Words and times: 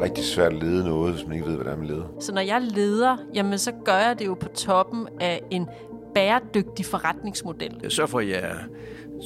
er 0.00 0.04
rigtig 0.04 0.24
svært 0.24 0.52
at 0.52 0.62
lede 0.62 0.84
noget, 0.84 1.14
hvis 1.14 1.26
man 1.26 1.36
ikke 1.36 1.48
ved, 1.48 1.54
hvordan 1.54 1.78
man 1.78 1.86
leder. 1.86 2.04
Så 2.20 2.34
når 2.34 2.40
jeg 2.40 2.62
leder, 2.62 3.16
jamen 3.34 3.58
så 3.58 3.72
gør 3.84 3.98
jeg 3.98 4.18
det 4.18 4.26
jo 4.26 4.34
på 4.34 4.48
toppen 4.48 5.08
af 5.20 5.42
en 5.50 5.66
bæredygtig 6.14 6.86
forretningsmodel. 6.86 7.90
Sørg 7.90 8.08
for, 8.08 8.18
at 8.18 8.28
jeg 8.28 8.38
er 8.38 8.56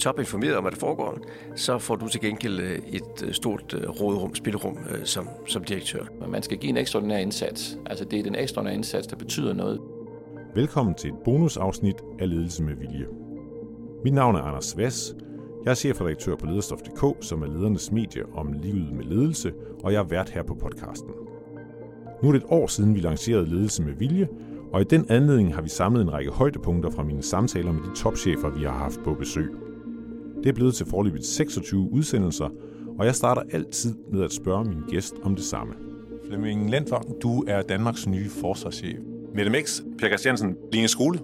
topinformeret 0.00 0.56
om, 0.56 0.64
hvad 0.64 0.72
der 0.72 0.78
foregår, 0.78 1.18
så 1.54 1.78
får 1.78 1.96
du 1.96 2.08
til 2.08 2.20
gengæld 2.20 2.60
øh, 2.60 2.78
et 2.88 3.22
øh, 3.24 3.32
stort 3.32 3.74
øh, 3.74 3.88
rådrum, 3.88 4.34
spillerum 4.34 4.78
som, 5.04 5.28
som 5.46 5.64
direktør. 5.64 6.04
Man 6.28 6.42
skal 6.42 6.58
give 6.58 6.70
en 6.70 6.76
ekstraordinær 6.76 7.18
indsats. 7.18 7.78
Altså 7.86 8.04
det 8.04 8.18
er 8.18 8.22
den 8.22 8.34
ekstraordinære 8.34 8.74
indsats, 8.74 9.06
der 9.06 9.16
betyder 9.16 9.52
noget. 9.52 9.80
Velkommen 10.54 10.94
til 10.94 11.10
et 11.10 11.16
bonusafsnit 11.24 11.96
af 12.20 12.30
Ledelse 12.30 12.62
med 12.62 12.74
Vilje. 12.74 13.06
Mit 14.04 14.14
navn 14.14 14.34
er 14.34 14.40
Anders 14.40 14.76
Vass. 14.76 15.14
Jeg 15.64 15.70
er 15.70 15.74
chefredaktør 15.74 16.36
på 16.36 16.46
lederstof.dk, 16.46 17.24
som 17.24 17.42
er 17.42 17.46
ledernes 17.46 17.92
medie 17.92 18.22
om 18.34 18.52
livet 18.52 18.92
med 18.92 19.04
ledelse, 19.04 19.52
og 19.84 19.92
jeg 19.92 19.98
er 19.98 20.04
vært 20.04 20.30
her 20.30 20.42
på 20.42 20.54
podcasten. 20.54 21.10
Nu 22.22 22.28
er 22.28 22.32
det 22.32 22.42
et 22.42 22.48
år 22.48 22.66
siden, 22.66 22.94
vi 22.94 23.00
lancerede 23.00 23.50
Ledelse 23.50 23.82
med 23.82 23.92
Vilje, 23.92 24.28
og 24.72 24.80
i 24.80 24.84
den 24.84 25.06
anledning 25.08 25.54
har 25.54 25.62
vi 25.62 25.68
samlet 25.68 26.02
en 26.02 26.12
række 26.12 26.30
højdepunkter 26.30 26.90
fra 26.90 27.02
mine 27.02 27.22
samtaler 27.22 27.72
med 27.72 27.82
de 27.82 27.96
topchefer, 27.96 28.50
vi 28.50 28.64
har 28.64 28.72
haft 28.72 29.00
på 29.04 29.14
besøg. 29.14 29.50
Det 30.42 30.48
er 30.48 30.52
blevet 30.52 30.74
til 30.74 30.86
forløbet 30.86 31.26
26 31.26 31.92
udsendelser, 31.92 32.48
og 32.98 33.06
jeg 33.06 33.14
starter 33.14 33.42
altid 33.52 33.94
med 34.12 34.24
at 34.24 34.32
spørge 34.32 34.64
min 34.64 34.80
gæst 34.88 35.14
om 35.22 35.34
det 35.34 35.44
samme. 35.44 35.74
Flemming 36.26 36.70
Lendvang, 36.70 37.22
du 37.22 37.44
er 37.46 37.62
Danmarks 37.62 38.06
nye 38.06 38.28
forsvarschef. 38.28 38.98
Mette 39.34 39.50
Mix, 39.50 39.80
Per 39.98 40.08
Christiansen, 40.08 40.56
Line 40.72 40.88
Skole. 40.88 41.18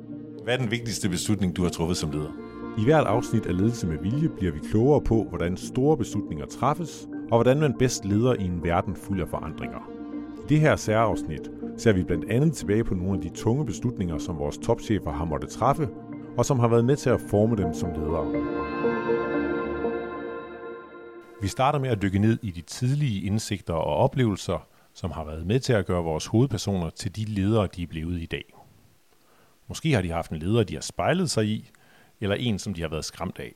Hvad 0.45 0.55
er 0.55 0.59
den 0.59 0.71
vigtigste 0.71 1.09
beslutning, 1.09 1.57
du 1.57 1.63
har 1.63 1.71
truffet 1.71 1.97
som 1.97 2.11
leder? 2.11 2.50
I 2.81 2.85
hvert 2.85 3.07
afsnit 3.07 3.47
af 3.47 3.57
Ledelse 3.57 3.87
med 3.87 3.99
Vilje 3.99 4.29
bliver 4.29 4.53
vi 4.53 4.59
klogere 4.71 5.01
på, 5.01 5.27
hvordan 5.29 5.57
store 5.57 5.97
beslutninger 5.97 6.47
træffes, 6.47 7.09
og 7.31 7.37
hvordan 7.37 7.61
man 7.61 7.75
bedst 7.79 8.05
leder 8.05 8.35
i 8.35 8.45
en 8.45 8.65
verden 8.65 8.97
fuld 8.97 9.21
af 9.21 9.29
forandringer. 9.29 9.91
I 10.45 10.49
det 10.49 10.61
her 10.61 10.77
særafsnit 10.77 11.51
ser 11.77 11.93
vi 11.93 12.03
blandt 12.03 12.31
andet 12.31 12.53
tilbage 12.53 12.85
på 12.85 12.95
nogle 12.95 13.15
af 13.15 13.21
de 13.21 13.29
tunge 13.37 13.67
beslutninger, 13.67 14.19
som 14.19 14.39
vores 14.39 14.59
topchefer 14.59 15.13
har 15.13 15.25
måttet 15.25 15.51
træffe, 15.51 15.89
og 16.37 16.47
som 16.47 16.59
har 16.59 16.69
været 16.69 16.85
med 16.85 16.97
til 16.97 17.11
at 17.11 17.21
forme 17.21 17.57
dem 17.57 17.75
som 17.75 17.91
ledere. 17.91 18.27
Vi 21.43 21.49
starter 21.49 21.79
med 21.79 21.89
at 21.89 22.03
dykke 22.03 22.19
ned 22.19 22.39
i 22.43 22.51
de 22.51 22.61
tidlige 22.61 23.27
indsigter 23.27 23.75
og 23.75 23.97
oplevelser, 23.97 24.67
som 24.95 25.11
har 25.11 25.25
været 25.25 25.47
med 25.47 25.61
til 25.61 25.73
at 25.73 25.87
gøre 25.87 26.05
vores 26.05 26.27
hovedpersoner 26.27 26.91
til 26.91 27.17
de 27.17 27.25
ledere, 27.25 27.69
de 27.77 27.83
er 27.83 27.87
blevet 27.87 28.23
i 28.23 28.27
dag. 28.27 28.45
Måske 29.69 29.93
har 29.93 30.03
de 30.03 30.11
haft 30.11 30.31
en 30.31 30.39
leder, 30.39 30.65
de 30.65 30.75
har 30.75 30.83
spejlet 30.83 31.31
sig 31.31 31.47
i, 31.47 31.71
eller 32.21 32.37
en, 32.37 32.59
som 32.59 32.75
de 32.75 32.81
har 32.81 32.89
været 32.89 33.05
skræmt 33.05 33.39
af. 33.39 33.55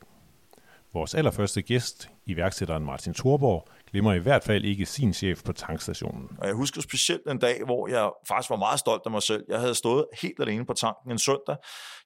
Vores 0.94 1.14
allerførste 1.14 1.62
gæst, 1.62 2.08
iværksætteren 2.26 2.84
Martin 2.84 3.14
Thorborg, 3.14 3.68
glemmer 3.90 4.12
i 4.12 4.18
hvert 4.18 4.44
fald 4.44 4.64
ikke 4.64 4.86
sin 4.86 5.12
chef 5.12 5.42
på 5.44 5.52
tankstationen. 5.52 6.30
Og 6.38 6.46
jeg 6.46 6.54
husker 6.54 6.80
specielt 6.80 7.22
en 7.30 7.38
dag, 7.38 7.64
hvor 7.64 7.88
jeg 7.88 8.10
faktisk 8.28 8.50
var 8.50 8.56
meget 8.56 8.78
stolt 8.78 9.02
af 9.04 9.10
mig 9.10 9.22
selv. 9.22 9.44
Jeg 9.48 9.60
havde 9.60 9.74
stået 9.74 10.06
helt 10.22 10.40
alene 10.40 10.66
på 10.66 10.74
tanken 10.74 11.12
en 11.12 11.18
søndag. 11.18 11.56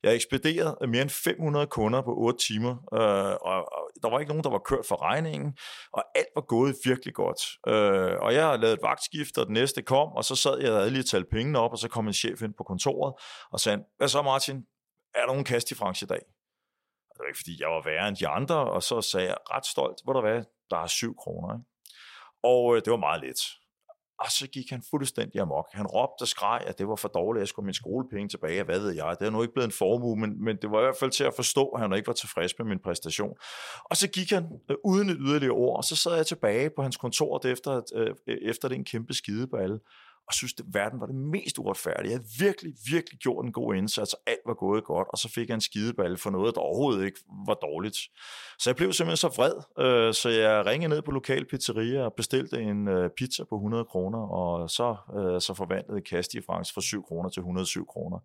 Jeg 0.02 0.14
ekspederede 0.14 0.86
mere 0.86 1.02
end 1.02 1.10
500 1.10 1.66
kunder 1.66 2.02
på 2.02 2.14
8 2.16 2.46
timer, 2.46 2.70
øh, 2.70 3.36
og, 3.50 3.68
der 4.02 4.10
var 4.10 4.18
ikke 4.18 4.30
nogen, 4.30 4.44
der 4.44 4.50
var 4.50 4.62
kørt 4.64 4.86
for 4.88 5.02
regningen, 5.02 5.52
og 5.92 6.04
alt 6.14 6.28
var 6.34 6.42
gået 6.42 6.76
virkelig 6.84 7.14
godt. 7.14 7.40
Øh, 7.68 8.16
og 8.20 8.34
jeg 8.34 8.58
lavede 8.58 8.74
et 8.74 8.82
vagtskift, 8.82 9.38
og 9.38 9.46
den 9.46 9.54
næste 9.54 9.82
kom, 9.82 10.08
og 10.08 10.24
så 10.24 10.36
sad 10.36 10.60
jeg 10.60 10.72
og 10.72 10.90
lige 10.90 11.02
talt 11.02 11.30
pengene 11.30 11.58
op, 11.58 11.72
og 11.72 11.78
så 11.78 11.88
kom 11.88 12.06
en 12.06 12.12
chef 12.12 12.42
ind 12.42 12.54
på 12.58 12.64
kontoret 12.64 13.14
og 13.52 13.60
sagde, 13.60 13.78
hvad 13.96 14.08
så 14.08 14.22
Martin, 14.22 14.56
er 15.14 15.20
der 15.20 15.26
nogen 15.26 15.44
kastdifference 15.44 16.04
i 16.04 16.08
dag? 16.08 16.20
Var 17.28 17.32
ikke 17.32 17.44
fordi, 17.44 17.56
jeg 17.60 17.68
var 17.68 17.82
værre 17.84 18.08
end 18.08 18.16
de 18.16 18.28
andre, 18.28 18.56
og 18.76 18.82
så 18.82 19.00
sagde 19.00 19.26
jeg 19.26 19.36
ret 19.54 19.66
stolt, 19.66 19.98
hvor 20.04 20.12
der 20.12 20.20
var, 20.20 20.44
der 20.70 20.76
er 20.76 20.86
7 20.86 21.16
kroner. 21.16 21.54
Ikke? 21.54 21.66
Og 22.42 22.76
øh, 22.76 22.82
det 22.84 22.90
var 22.90 22.96
meget 23.08 23.22
let. 23.22 23.40
Og 24.24 24.30
så 24.30 24.46
gik 24.46 24.70
han 24.70 24.82
fuldstændig 24.90 25.40
amok. 25.40 25.66
Han 25.72 25.86
råbte 25.86 26.22
og 26.22 26.28
skreg, 26.28 26.60
at 26.66 26.78
det 26.78 26.88
var 26.88 26.96
for 26.96 27.08
dårligt, 27.08 27.40
at 27.40 27.42
jeg 27.44 27.48
skulle 27.48 27.66
min 27.66 27.74
skolepenge 27.74 28.28
tilbage, 28.28 28.62
hvad 28.62 28.80
ved 28.80 28.92
jeg. 28.94 29.16
Det 29.18 29.26
er 29.26 29.30
nu 29.30 29.42
ikke 29.42 29.54
blevet 29.54 29.66
en 29.66 29.78
formue, 29.78 30.16
men, 30.16 30.44
men 30.44 30.56
det 30.62 30.70
var 30.70 30.78
i 30.78 30.84
hvert 30.84 31.00
fald 31.00 31.10
til 31.10 31.24
at 31.24 31.34
forstå, 31.36 31.64
at 31.68 31.80
han 31.80 31.92
ikke 31.92 32.06
var 32.06 32.12
tilfreds 32.12 32.58
med 32.58 32.66
min 32.66 32.78
præstation. 32.78 33.34
Og 33.84 33.96
så 33.96 34.08
gik 34.08 34.30
han 34.30 34.44
øh, 34.70 34.76
uden 34.84 35.08
et 35.10 35.16
yderligere 35.20 35.52
ord, 35.52 35.76
og 35.76 35.84
så 35.84 35.96
sad 35.96 36.14
jeg 36.16 36.26
tilbage 36.26 36.70
på 36.76 36.82
hans 36.82 36.96
kontor 36.96 37.46
efter, 37.46 37.82
øh, 37.94 38.14
efter 38.42 38.68
den 38.68 38.84
kæmpe 38.84 39.14
skideballe 39.14 39.78
og 40.28 40.34
synes, 40.34 40.54
at 40.58 40.64
verden 40.72 41.00
var 41.00 41.06
det 41.06 41.14
mest 41.14 41.58
uretfærdige. 41.58 42.10
Jeg 42.10 42.18
havde 42.18 42.28
virkelig, 42.38 42.72
virkelig 42.90 43.18
gjort 43.18 43.44
en 43.44 43.52
god 43.52 43.74
indsats, 43.74 44.12
og 44.12 44.20
alt 44.26 44.40
var 44.46 44.54
gået 44.54 44.84
godt, 44.84 45.08
og 45.12 45.18
så 45.18 45.28
fik 45.28 45.48
jeg 45.48 45.54
en 45.54 45.60
skideball 45.60 46.16
for 46.16 46.30
noget, 46.30 46.54
der 46.54 46.60
overhovedet 46.60 47.04
ikke 47.04 47.20
var 47.46 47.54
dårligt. 47.54 47.96
Så 48.58 48.70
jeg 48.70 48.76
blev 48.76 48.92
simpelthen 48.92 49.16
så 49.16 49.28
vred, 49.28 49.54
øh, 49.84 50.14
så 50.14 50.28
jeg 50.28 50.66
ringede 50.66 50.88
ned 50.88 51.02
på 51.02 51.10
lokal 51.10 51.44
pizzeria 51.44 52.04
og 52.04 52.14
bestilte 52.16 52.60
en 52.60 52.88
øh, 52.88 53.10
pizza 53.16 53.44
på 53.44 53.54
100 53.54 53.84
kroner, 53.84 54.18
og 54.18 54.70
så, 54.70 54.96
øh, 55.18 55.40
så 55.40 55.54
forvandlede 55.54 56.00
Kasti 56.00 56.40
fra 56.40 56.80
7 56.80 57.04
kroner 57.04 57.28
til 57.28 57.40
107 57.40 57.86
kroner. 57.86 58.18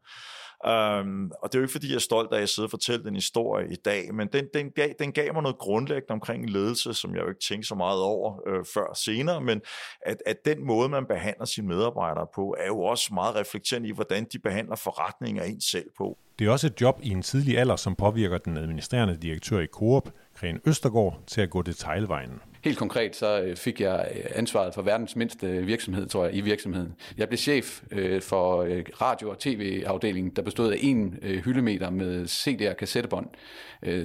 Um, 0.68 1.32
og 1.42 1.52
det 1.52 1.58
er 1.58 1.60
jo 1.60 1.64
ikke, 1.64 1.72
fordi 1.72 1.90
jeg 1.90 1.96
er 1.96 2.00
stolt 2.00 2.32
af, 2.32 2.36
at 2.36 2.40
jeg 2.40 2.50
sidder 2.50 2.68
og 2.68 2.72
fortæller 2.72 3.04
den 3.04 3.16
historie 3.16 3.72
i 3.72 3.76
dag, 3.76 4.14
men 4.14 4.28
den, 4.28 4.46
den, 4.54 4.72
gav, 4.72 4.90
den 5.00 5.12
gav 5.12 5.34
mig 5.34 5.44
noget 5.44 5.58
grundlæggende 5.58 6.12
omkring 6.12 6.50
ledelse, 6.50 6.94
som 6.94 7.16
jeg 7.16 7.22
jo 7.24 7.30
ikke 7.30 7.42
tænkte 7.42 7.68
så 7.68 7.76
meget 7.76 8.02
over 8.02 8.42
øh, 8.48 8.66
før 8.74 8.94
senere, 8.96 9.42
men 9.42 9.62
at, 10.02 10.18
at 10.26 10.38
den 10.46 10.66
måde, 10.68 10.90
man 10.90 11.06
behandler 11.06 11.46
sine 11.46 11.68
medarbejdere 11.68 12.28
på, 12.36 12.56
er 12.60 12.68
jo 12.68 12.80
også 12.80 13.14
meget 13.14 13.36
reflekterende 13.36 13.90
i, 13.90 13.92
hvordan 13.92 14.28
de 14.34 14.40
behandler 14.40 14.76
forretninger 14.76 15.44
en 15.44 15.62
selv 15.62 15.90
på. 15.98 16.18
Det 16.40 16.48
er 16.48 16.52
også 16.52 16.68
et 16.68 16.82
job 16.82 17.00
i 17.04 17.10
en 17.10 17.22
tidlig 17.22 17.58
alder, 17.58 17.76
som 17.76 17.96
påvirker 17.96 18.38
den 18.38 18.58
administrerende 18.58 19.18
direktør 19.18 19.60
i 19.60 19.68
Coop, 19.68 20.10
Kren 20.36 20.60
Østergaard, 20.66 21.20
til 21.28 21.42
at 21.42 21.50
gå 21.50 21.62
detaljvejen. 21.62 22.42
Helt 22.64 22.78
konkret 22.78 23.16
så 23.16 23.42
øh, 23.42 23.56
fik 23.56 23.82
jeg 23.82 24.12
øh, 24.16 24.24
ansvaret 24.36 24.74
for 24.74 24.82
verdens 24.82 25.16
mindste 25.16 25.48
øh, 25.48 25.68
virksomhed, 25.68 26.08
tror 26.08 26.26
jeg, 26.26 26.36
i 26.36 26.42
virksomheden. 26.42 26.96
Jeg 27.18 27.28
blev 27.28 27.38
chef 27.38 27.82
for 28.22 28.64
radio- 29.02 29.30
og 29.30 29.40
tv-afdelingen, 29.40 30.32
der 30.36 30.42
bestod 30.42 30.72
af 30.72 30.78
en 30.82 31.20
hyldemeter 31.22 31.90
med 31.90 32.26
CD- 32.28 32.70
og 32.70 32.78
kassettebånd. 32.78 33.28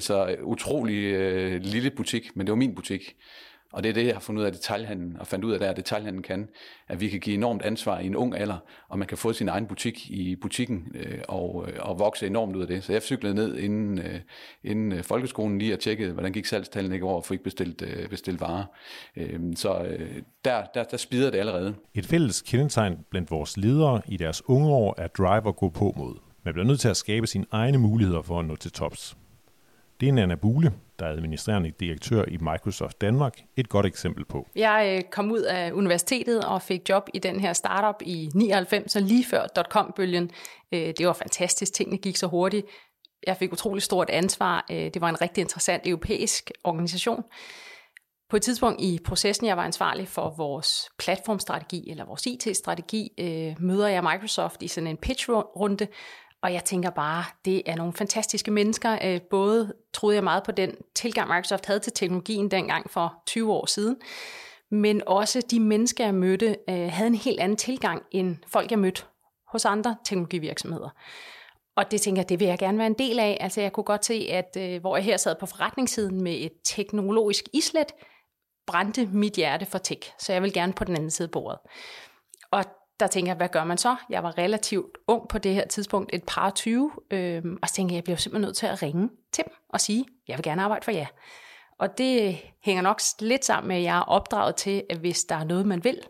Så 0.00 0.36
utrolig 0.42 1.60
lille 1.60 1.90
butik, 1.90 2.36
men 2.36 2.46
det 2.46 2.50
var 2.52 2.56
min 2.56 2.74
butik. 2.74 3.16
Og 3.72 3.82
det 3.82 3.88
er 3.88 3.92
det, 3.92 4.06
jeg 4.06 4.14
har 4.14 4.20
fundet 4.20 4.40
ud 4.40 4.46
af 4.46 4.52
detaljhandlen, 4.52 5.16
og 5.20 5.26
fandt 5.26 5.44
ud 5.44 5.52
af, 5.52 5.58
der, 5.58 5.70
at 5.70 5.76
detaljhandlen 5.76 6.22
kan, 6.22 6.48
at 6.88 7.00
vi 7.00 7.08
kan 7.08 7.20
give 7.20 7.34
enormt 7.34 7.62
ansvar 7.62 7.98
i 7.98 8.06
en 8.06 8.16
ung 8.16 8.36
alder, 8.36 8.56
og 8.88 8.98
man 8.98 9.08
kan 9.08 9.18
få 9.18 9.32
sin 9.32 9.48
egen 9.48 9.66
butik 9.66 10.10
i 10.10 10.36
butikken 10.36 10.92
øh, 10.94 11.18
og, 11.28 11.68
øh, 11.68 11.78
og 11.80 11.98
vokse 11.98 12.26
enormt 12.26 12.56
ud 12.56 12.62
af 12.62 12.66
det. 12.66 12.84
Så 12.84 12.92
jeg 12.92 13.02
cyklede 13.02 13.34
ned 13.34 13.56
inden, 13.56 13.98
øh, 13.98 14.20
inden 14.64 14.92
øh, 14.92 15.02
folkeskolen 15.02 15.58
lige 15.58 15.72
og 15.72 15.78
tjekkede, 15.78 16.12
hvordan 16.12 16.32
gik 16.32 16.46
salgstallene 16.46 16.96
i 16.96 16.98
går, 16.98 17.16
og 17.16 17.24
fik 17.24 17.40
bestilt, 17.40 17.82
øh, 17.82 18.08
bestilt 18.08 18.40
varer. 18.40 18.64
Øh, 19.16 19.40
så 19.56 19.78
øh, 19.78 20.22
der, 20.44 20.64
der, 20.74 20.84
der 20.84 20.96
spider 20.96 21.30
det 21.30 21.38
allerede. 21.38 21.74
Et 21.94 22.06
fælles 22.06 22.42
kendetegn 22.42 22.98
blandt 23.10 23.30
vores 23.30 23.56
ledere 23.56 24.00
i 24.08 24.16
deres 24.16 24.42
unge 24.48 24.68
år 24.68 24.94
er 24.98 25.06
drive 25.06 25.52
gå 25.52 25.68
på 25.68 25.94
mod. 25.96 26.14
Man 26.44 26.54
bliver 26.54 26.66
nødt 26.66 26.80
til 26.80 26.88
at 26.88 26.96
skabe 26.96 27.26
sine 27.26 27.46
egne 27.50 27.78
muligheder 27.78 28.22
for 28.22 28.38
at 28.38 28.44
nå 28.44 28.56
til 28.56 28.72
tops. 28.72 29.16
Det 30.00 30.08
er 30.08 30.12
Nana 30.12 30.34
Bule, 30.34 30.72
der 30.98 31.06
er 31.06 31.10
administrerende 31.10 31.70
direktør 31.70 32.24
i 32.28 32.36
Microsoft 32.40 33.00
Danmark, 33.00 33.38
et 33.56 33.68
godt 33.68 33.86
eksempel 33.86 34.24
på. 34.24 34.48
Jeg 34.56 34.94
øh, 34.96 35.10
kom 35.10 35.30
ud 35.30 35.40
af 35.40 35.72
universitetet 35.72 36.44
og 36.44 36.62
fik 36.62 36.88
job 36.88 37.08
i 37.14 37.18
den 37.18 37.40
her 37.40 37.52
startup 37.52 38.02
i 38.06 38.30
99, 38.34 38.92
så 38.92 39.00
lige 39.00 39.24
før 39.24 39.46
dot-com-bølgen. 39.46 40.30
Øh, 40.72 40.92
det 40.98 41.06
var 41.06 41.12
fantastisk, 41.12 41.72
tingene 41.72 41.98
gik 41.98 42.16
så 42.16 42.26
hurtigt. 42.26 42.66
Jeg 43.26 43.36
fik 43.36 43.52
utrolig 43.52 43.82
stort 43.82 44.10
ansvar. 44.10 44.66
Øh, 44.70 44.76
det 44.76 45.00
var 45.00 45.08
en 45.08 45.20
rigtig 45.20 45.40
interessant 45.40 45.86
europæisk 45.86 46.50
organisation. 46.64 47.22
På 48.30 48.36
et 48.36 48.42
tidspunkt 48.42 48.80
i 48.80 48.98
processen, 49.04 49.46
jeg 49.46 49.56
var 49.56 49.64
ansvarlig 49.64 50.08
for 50.08 50.34
vores 50.36 50.88
platformstrategi 50.98 51.90
eller 51.90 52.04
vores 52.04 52.26
IT-strategi, 52.26 53.08
møder 53.60 53.88
jeg 53.88 54.02
Microsoft 54.02 54.62
i 54.62 54.68
sådan 54.68 54.86
en 54.86 54.96
pitch-runde, 54.96 55.86
og 56.42 56.52
jeg 56.52 56.64
tænker 56.64 56.90
bare, 56.90 57.24
det 57.44 57.62
er 57.66 57.76
nogle 57.76 57.92
fantastiske 57.92 58.50
mennesker. 58.50 58.98
Øh, 59.04 59.20
både 59.20 59.74
troede 59.94 60.14
jeg 60.14 60.24
meget 60.24 60.42
på 60.42 60.52
den 60.52 60.74
tilgang, 60.94 61.28
Microsoft 61.28 61.66
havde 61.66 61.80
til 61.80 61.92
teknologien 61.92 62.50
dengang 62.50 62.90
for 62.90 63.22
20 63.26 63.52
år 63.52 63.66
siden, 63.66 63.96
men 64.70 65.02
også 65.06 65.42
de 65.50 65.60
mennesker, 65.60 66.04
jeg 66.04 66.14
mødte, 66.14 66.56
øh, 66.68 66.92
havde 66.92 67.06
en 67.06 67.14
helt 67.14 67.40
anden 67.40 67.56
tilgang 67.56 68.02
end 68.10 68.36
folk, 68.46 68.70
jeg 68.70 68.78
mødte 68.78 69.02
hos 69.52 69.64
andre 69.64 69.96
teknologivirksomheder. 70.04 70.88
Og 71.76 71.90
det 71.90 72.00
tænker 72.00 72.22
jeg, 72.22 72.28
det 72.28 72.40
vil 72.40 72.48
jeg 72.48 72.58
gerne 72.58 72.78
være 72.78 72.86
en 72.86 72.98
del 72.98 73.18
af. 73.18 73.38
Altså 73.40 73.60
jeg 73.60 73.72
kunne 73.72 73.84
godt 73.84 74.04
se, 74.04 74.28
at 74.30 74.56
øh, 74.58 74.80
hvor 74.80 74.96
jeg 74.96 75.04
her 75.04 75.16
sad 75.16 75.36
på 75.40 75.46
forretningssiden 75.46 76.22
med 76.22 76.34
et 76.34 76.52
teknologisk 76.64 77.44
islet, 77.52 77.92
brændte 78.66 79.06
mit 79.06 79.32
hjerte 79.32 79.66
for 79.66 79.78
tech. 79.78 80.12
Så 80.18 80.32
jeg 80.32 80.42
vil 80.42 80.52
gerne 80.52 80.72
på 80.72 80.84
den 80.84 80.96
anden 80.96 81.10
side 81.10 81.26
af 81.26 81.30
bordet. 81.30 81.58
Og 82.50 82.64
der 83.00 83.06
tænker 83.06 83.30
jeg, 83.30 83.36
hvad 83.36 83.48
gør 83.48 83.64
man 83.64 83.78
så? 83.78 83.96
Jeg 84.10 84.22
var 84.22 84.38
relativt 84.38 84.98
ung 85.06 85.28
på 85.28 85.38
det 85.38 85.54
her 85.54 85.66
tidspunkt, 85.66 86.10
et 86.12 86.24
par 86.26 86.50
20, 86.50 86.92
øh, 87.10 87.42
og 87.62 87.68
så 87.68 87.74
tænkte 87.74 87.92
jeg, 87.92 87.96
jeg 87.96 88.04
bliver 88.04 88.16
simpelthen 88.16 88.46
nødt 88.46 88.56
til 88.56 88.66
at 88.66 88.82
ringe 88.82 89.10
til 89.32 89.44
dem 89.44 89.52
og 89.68 89.80
sige, 89.80 90.04
jeg 90.28 90.38
vil 90.38 90.44
gerne 90.44 90.62
arbejde 90.62 90.84
for 90.84 90.90
jer. 90.90 91.06
Og 91.78 91.98
det 91.98 92.38
hænger 92.64 92.82
nok 92.82 93.00
lidt 93.20 93.44
sammen 93.44 93.68
med, 93.68 93.76
at 93.76 93.82
jeg 93.82 93.98
er 93.98 94.02
opdraget 94.02 94.56
til, 94.56 94.84
at 94.90 94.98
hvis 94.98 95.24
der 95.24 95.36
er 95.36 95.44
noget, 95.44 95.66
man 95.66 95.84
vil, 95.84 96.00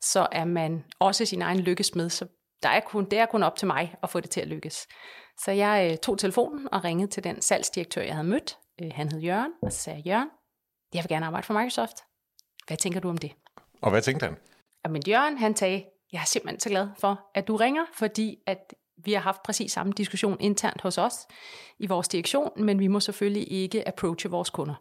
så 0.00 0.26
er 0.32 0.44
man 0.44 0.84
også 0.98 1.24
sin 1.24 1.42
egen 1.42 1.60
lykkes 1.60 1.94
med. 1.94 2.10
Så 2.10 2.26
der 2.62 2.68
er 2.68 2.80
kun, 2.80 3.04
det 3.04 3.18
er 3.18 3.26
kun 3.26 3.42
op 3.42 3.56
til 3.56 3.66
mig 3.66 3.94
at 4.02 4.10
få 4.10 4.20
det 4.20 4.30
til 4.30 4.40
at 4.40 4.48
lykkes. 4.48 4.86
Så 5.44 5.52
jeg 5.52 5.90
øh, 5.90 5.98
tog 5.98 6.18
telefonen 6.18 6.68
og 6.72 6.84
ringede 6.84 7.10
til 7.10 7.24
den 7.24 7.42
salgsdirektør, 7.42 8.02
jeg 8.02 8.14
havde 8.14 8.28
mødt. 8.28 8.58
Øh, 8.82 8.90
han 8.94 9.12
hed 9.12 9.20
Jørgen, 9.20 9.52
og 9.62 9.72
så 9.72 9.78
sagde 9.78 9.98
jeg, 9.98 10.06
Jørgen, 10.06 10.30
jeg 10.94 11.04
vil 11.04 11.08
gerne 11.08 11.26
arbejde 11.26 11.46
for 11.46 11.54
Microsoft. 11.54 11.96
Hvad 12.66 12.76
tænker 12.76 13.00
du 13.00 13.08
om 13.08 13.18
det? 13.18 13.32
Og 13.82 13.90
hvad 13.90 14.02
tænkte 14.02 14.26
han? 14.26 14.36
men 14.90 15.02
Jørgen, 15.08 15.38
han 15.38 15.56
sagde, 15.56 15.84
jeg 16.14 16.20
er 16.20 16.24
simpelthen 16.24 16.60
så 16.60 16.68
glad 16.68 16.88
for, 16.98 17.30
at 17.34 17.48
du 17.48 17.56
ringer, 17.56 17.84
fordi 17.94 18.36
at 18.46 18.74
vi 19.04 19.12
har 19.12 19.20
haft 19.20 19.42
præcis 19.42 19.72
samme 19.72 19.92
diskussion 19.92 20.36
internt 20.40 20.80
hos 20.80 20.98
os 20.98 21.26
i 21.78 21.86
vores 21.86 22.08
direktion, 22.08 22.50
men 22.64 22.78
vi 22.78 22.86
må 22.86 23.00
selvfølgelig 23.00 23.52
ikke 23.52 23.88
approache 23.88 24.30
vores 24.30 24.50
kunder. 24.50 24.74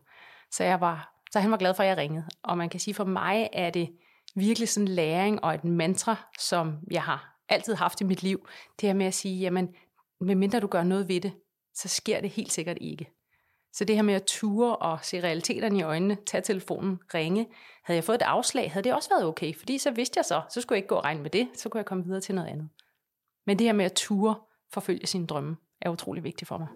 Så, 0.51 0.63
jeg 0.63 0.81
var, 0.81 1.13
så 1.31 1.39
han 1.39 1.51
var 1.51 1.57
glad 1.57 1.73
for, 1.73 1.83
at 1.83 1.89
jeg 1.89 1.97
ringede. 1.97 2.25
Og 2.43 2.57
man 2.57 2.69
kan 2.69 2.79
sige, 2.79 2.93
for 2.93 3.05
mig 3.05 3.49
er 3.53 3.69
det 3.69 3.89
virkelig 4.35 4.69
sådan 4.69 4.87
en 4.87 4.95
læring 4.95 5.43
og 5.43 5.53
et 5.53 5.63
mantra, 5.63 6.15
som 6.39 6.77
jeg 6.91 7.03
har 7.03 7.39
altid 7.49 7.75
haft 7.75 8.01
i 8.01 8.03
mit 8.03 8.23
liv. 8.23 8.47
Det 8.81 8.89
her 8.89 8.93
med 8.93 9.05
at 9.05 9.13
sige, 9.13 9.39
jamen, 9.39 9.75
medmindre 10.21 10.59
du 10.59 10.67
gør 10.67 10.83
noget 10.83 11.07
ved 11.07 11.21
det, 11.21 11.33
så 11.75 11.87
sker 11.87 12.21
det 12.21 12.29
helt 12.29 12.51
sikkert 12.51 12.77
ikke. 12.81 13.09
Så 13.73 13.85
det 13.85 13.95
her 13.95 14.03
med 14.03 14.13
at 14.13 14.23
ture 14.23 14.75
og 14.75 14.99
se 15.01 15.23
realiteterne 15.23 15.79
i 15.79 15.81
øjnene, 15.81 16.17
tage 16.25 16.41
telefonen, 16.41 16.99
ringe, 17.13 17.47
havde 17.83 17.95
jeg 17.95 18.03
fået 18.03 18.15
et 18.15 18.21
afslag, 18.21 18.71
havde 18.71 18.83
det 18.83 18.93
også 18.93 19.09
været 19.09 19.25
okay, 19.25 19.55
fordi 19.55 19.77
så 19.77 19.91
vidste 19.91 20.17
jeg 20.17 20.25
så, 20.25 20.41
så 20.49 20.61
skulle 20.61 20.75
jeg 20.75 20.77
ikke 20.77 20.87
gå 20.87 20.95
og 20.95 21.03
regne 21.03 21.21
med 21.21 21.29
det, 21.29 21.47
så 21.53 21.69
kunne 21.69 21.79
jeg 21.79 21.85
komme 21.85 22.03
videre 22.03 22.21
til 22.21 22.35
noget 22.35 22.47
andet. 22.47 22.69
Men 23.45 23.59
det 23.59 23.67
her 23.67 23.73
med 23.73 23.85
at 23.85 23.93
ture 23.93 24.35
forfølge 24.73 25.07
sine 25.07 25.27
drømme, 25.27 25.55
er 25.81 25.89
utrolig 25.89 26.23
vigtigt 26.23 26.47
for 26.47 26.57
mig. 26.57 26.67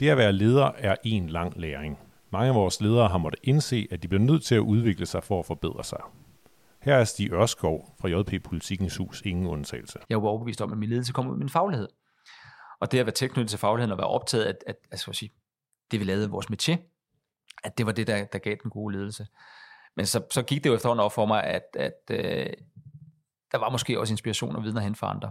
Det 0.00 0.08
at 0.08 0.18
være 0.18 0.32
leder 0.32 0.70
er 0.78 0.96
en 1.04 1.28
lang 1.28 1.60
læring. 1.60 1.98
Mange 2.30 2.48
af 2.48 2.54
vores 2.54 2.80
ledere 2.80 3.08
har 3.08 3.18
måttet 3.18 3.40
indse, 3.44 3.88
at 3.90 4.02
de 4.02 4.08
bliver 4.08 4.22
nødt 4.22 4.44
til 4.44 4.54
at 4.54 4.60
udvikle 4.60 5.06
sig 5.06 5.24
for 5.24 5.38
at 5.38 5.46
forbedre 5.46 5.84
sig. 5.84 6.00
Her 6.84 6.94
er 6.96 7.04
Stig 7.04 7.32
Ørskov 7.32 7.96
fra 8.00 8.08
JP 8.08 8.44
Politikens 8.44 8.96
Hus 8.96 9.20
ingen 9.20 9.46
undtagelse. 9.46 9.98
Jeg 10.08 10.22
var 10.22 10.28
overbevist 10.28 10.60
om, 10.60 10.72
at 10.72 10.78
min 10.78 10.88
ledelse 10.88 11.12
kom 11.12 11.26
ud 11.26 11.32
af 11.32 11.38
min 11.38 11.48
faglighed. 11.48 11.88
Og 12.80 12.92
det 12.92 12.98
at 12.98 13.06
være 13.06 13.14
tilknyttet 13.14 13.50
til 13.50 13.58
fagligheden 13.58 13.92
og 13.92 13.98
være 13.98 14.06
optaget 14.06 14.44
af, 14.44 14.54
at, 14.66 14.76
altså, 14.90 15.04
at, 15.04 15.08
at 15.08 15.16
sige, 15.16 15.32
det 15.90 16.00
vi 16.00 16.04
lavede 16.04 16.30
vores 16.30 16.46
métier, 16.46 16.76
at 17.64 17.78
det 17.78 17.86
var 17.86 17.92
det, 17.92 18.06
der, 18.06 18.24
der 18.24 18.38
gav 18.38 18.56
den 18.62 18.70
gode 18.70 18.96
ledelse. 18.96 19.26
Men 19.96 20.06
så, 20.06 20.24
så 20.30 20.42
gik 20.42 20.64
det 20.64 20.70
jo 20.70 20.74
efterhånden 20.74 21.04
op 21.04 21.12
for 21.12 21.26
mig, 21.26 21.44
at, 21.44 21.62
at 21.74 22.00
øh, 22.10 22.46
der 23.52 23.58
var 23.58 23.70
måske 23.70 24.00
også 24.00 24.14
inspiration 24.14 24.56
og 24.56 24.62
viden 24.62 24.76
at 24.76 24.82
hente 24.82 24.98
for 24.98 25.06
andre. 25.06 25.30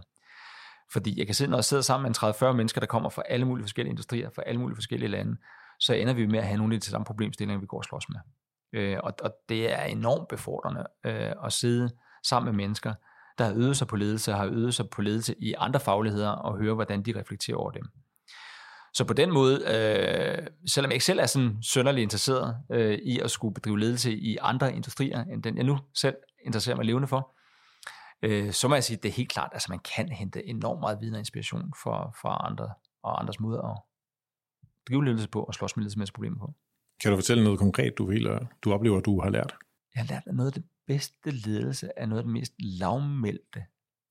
Fordi 0.91 1.19
jeg 1.19 1.25
kan 1.25 1.35
sidde, 1.35 1.51
når 1.51 1.57
jeg 1.57 1.65
sidder 1.65 1.83
sammen 1.83 2.09
med 2.21 2.33
30-40 2.33 2.51
mennesker, 2.51 2.79
der 2.79 2.87
kommer 2.87 3.09
fra 3.09 3.23
alle 3.29 3.45
mulige 3.45 3.63
forskellige 3.63 3.91
industrier, 3.91 4.29
fra 4.35 4.43
alle 4.45 4.59
mulige 4.59 4.75
forskellige 4.75 5.09
lande, 5.09 5.37
så 5.79 5.93
ender 5.93 6.13
vi 6.13 6.25
med 6.25 6.39
at 6.39 6.45
have 6.45 6.57
nogle 6.57 6.75
af 6.75 6.81
de 6.81 6.85
samme 6.85 7.05
problemstillinger, 7.05 7.59
vi 7.59 7.65
går 7.65 7.77
og 7.77 7.83
slås 7.83 8.09
med. 8.09 8.19
Øh, 8.73 8.97
og, 9.03 9.13
og 9.21 9.31
det 9.49 9.71
er 9.79 9.83
enormt 9.83 10.27
befordrende 10.27 10.85
øh, 11.05 11.31
at 11.45 11.53
sidde 11.53 11.89
sammen 12.23 12.55
med 12.55 12.63
mennesker, 12.63 12.93
der 13.37 13.45
har 13.45 13.53
øvet 13.53 13.77
sig 13.77 13.87
på 13.87 13.95
ledelse, 13.95 14.31
har 14.31 14.45
øvet 14.45 14.73
sig 14.73 14.89
på 14.89 15.01
ledelse 15.01 15.35
i 15.39 15.53
andre 15.57 15.79
fagligheder, 15.79 16.29
og 16.29 16.57
høre, 16.57 16.73
hvordan 16.73 17.03
de 17.03 17.19
reflekterer 17.19 17.57
over 17.57 17.71
dem. 17.71 17.83
Så 18.93 19.05
på 19.05 19.13
den 19.13 19.31
måde, 19.31 19.55
øh, 19.55 20.47
selvom 20.67 20.89
jeg 20.89 20.95
ikke 20.95 21.05
selv 21.05 21.19
er 21.19 21.25
sådan 21.25 21.57
sønderlig 21.63 22.03
interesseret 22.03 22.57
øh, 22.71 22.99
i 23.03 23.19
at 23.19 23.31
skulle 23.31 23.53
bedrive 23.53 23.79
ledelse 23.79 24.17
i 24.17 24.37
andre 24.41 24.75
industrier, 24.75 25.23
end 25.23 25.43
den 25.43 25.57
jeg 25.57 25.63
nu 25.63 25.79
selv 25.93 26.15
interesserer 26.45 26.75
mig 26.75 26.85
levende 26.85 27.07
for, 27.07 27.35
øh, 28.21 28.51
så 28.51 28.67
må 28.67 28.75
jeg 28.75 28.83
sige, 28.83 28.97
at 28.97 29.03
det 29.03 29.09
er 29.09 29.13
helt 29.13 29.31
klart, 29.31 29.49
at 29.51 29.55
altså, 29.55 29.71
man 29.71 29.79
kan 29.79 30.09
hente 30.09 30.45
enormt 30.45 30.79
meget 30.79 31.01
viden 31.01 31.13
og 31.13 31.19
inspiration 31.19 31.73
fra, 31.83 32.11
fra 32.21 32.47
andre 32.49 32.73
og 33.03 33.19
andres 33.21 33.39
måder 33.39 33.61
at 33.61 33.81
drive 34.87 35.05
ledelse 35.05 35.29
på 35.29 35.43
og 35.43 35.53
slås 35.53 35.75
med 35.75 35.81
ledelsesmæssige 35.81 36.35
på. 36.39 36.53
Kan 37.03 37.11
du 37.11 37.17
fortælle 37.17 37.43
noget 37.43 37.59
konkret, 37.59 37.97
du, 37.97 38.05
vil, 38.05 38.39
du 38.61 38.73
oplever, 38.73 38.99
du 38.99 39.21
har 39.21 39.29
lært? 39.29 39.55
Jeg 39.95 40.03
har 40.03 40.13
lært, 40.13 40.23
at 40.25 40.35
noget 40.35 40.47
af 40.47 40.53
det 40.53 40.63
bedste 40.87 41.31
ledelse 41.31 41.89
er 41.97 42.05
noget 42.05 42.19
af 42.19 42.23
det 42.23 42.33
mest 42.33 42.53
lavmældte 42.59 43.65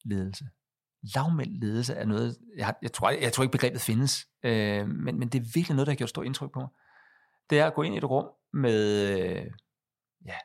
ledelse. 0.04 0.48
Lavmældt 1.14 1.60
ledelse 1.60 1.94
er 1.94 2.04
noget, 2.04 2.36
jeg, 2.56 2.66
har, 2.66 2.78
jeg, 2.82 2.92
tror, 2.92 3.10
jeg, 3.10 3.22
jeg 3.22 3.32
tror 3.32 3.44
ikke 3.44 3.52
begrebet 3.52 3.80
findes, 3.80 4.28
øh, 4.42 4.88
men, 4.88 5.18
men 5.18 5.28
det 5.28 5.38
er 5.38 5.50
virkelig 5.54 5.76
noget, 5.76 5.86
der 5.86 5.92
har 5.92 5.96
gjort 5.96 6.08
stort 6.08 6.26
indtryk 6.26 6.52
på 6.52 6.60
mig. 6.60 6.68
Det 7.50 7.58
er 7.58 7.66
at 7.66 7.74
gå 7.74 7.82
ind 7.82 7.94
i 7.94 7.98
et 7.98 8.04
rum 8.04 8.26
med 8.52 9.08
øh, 9.18 9.46
ja, 10.26 10.36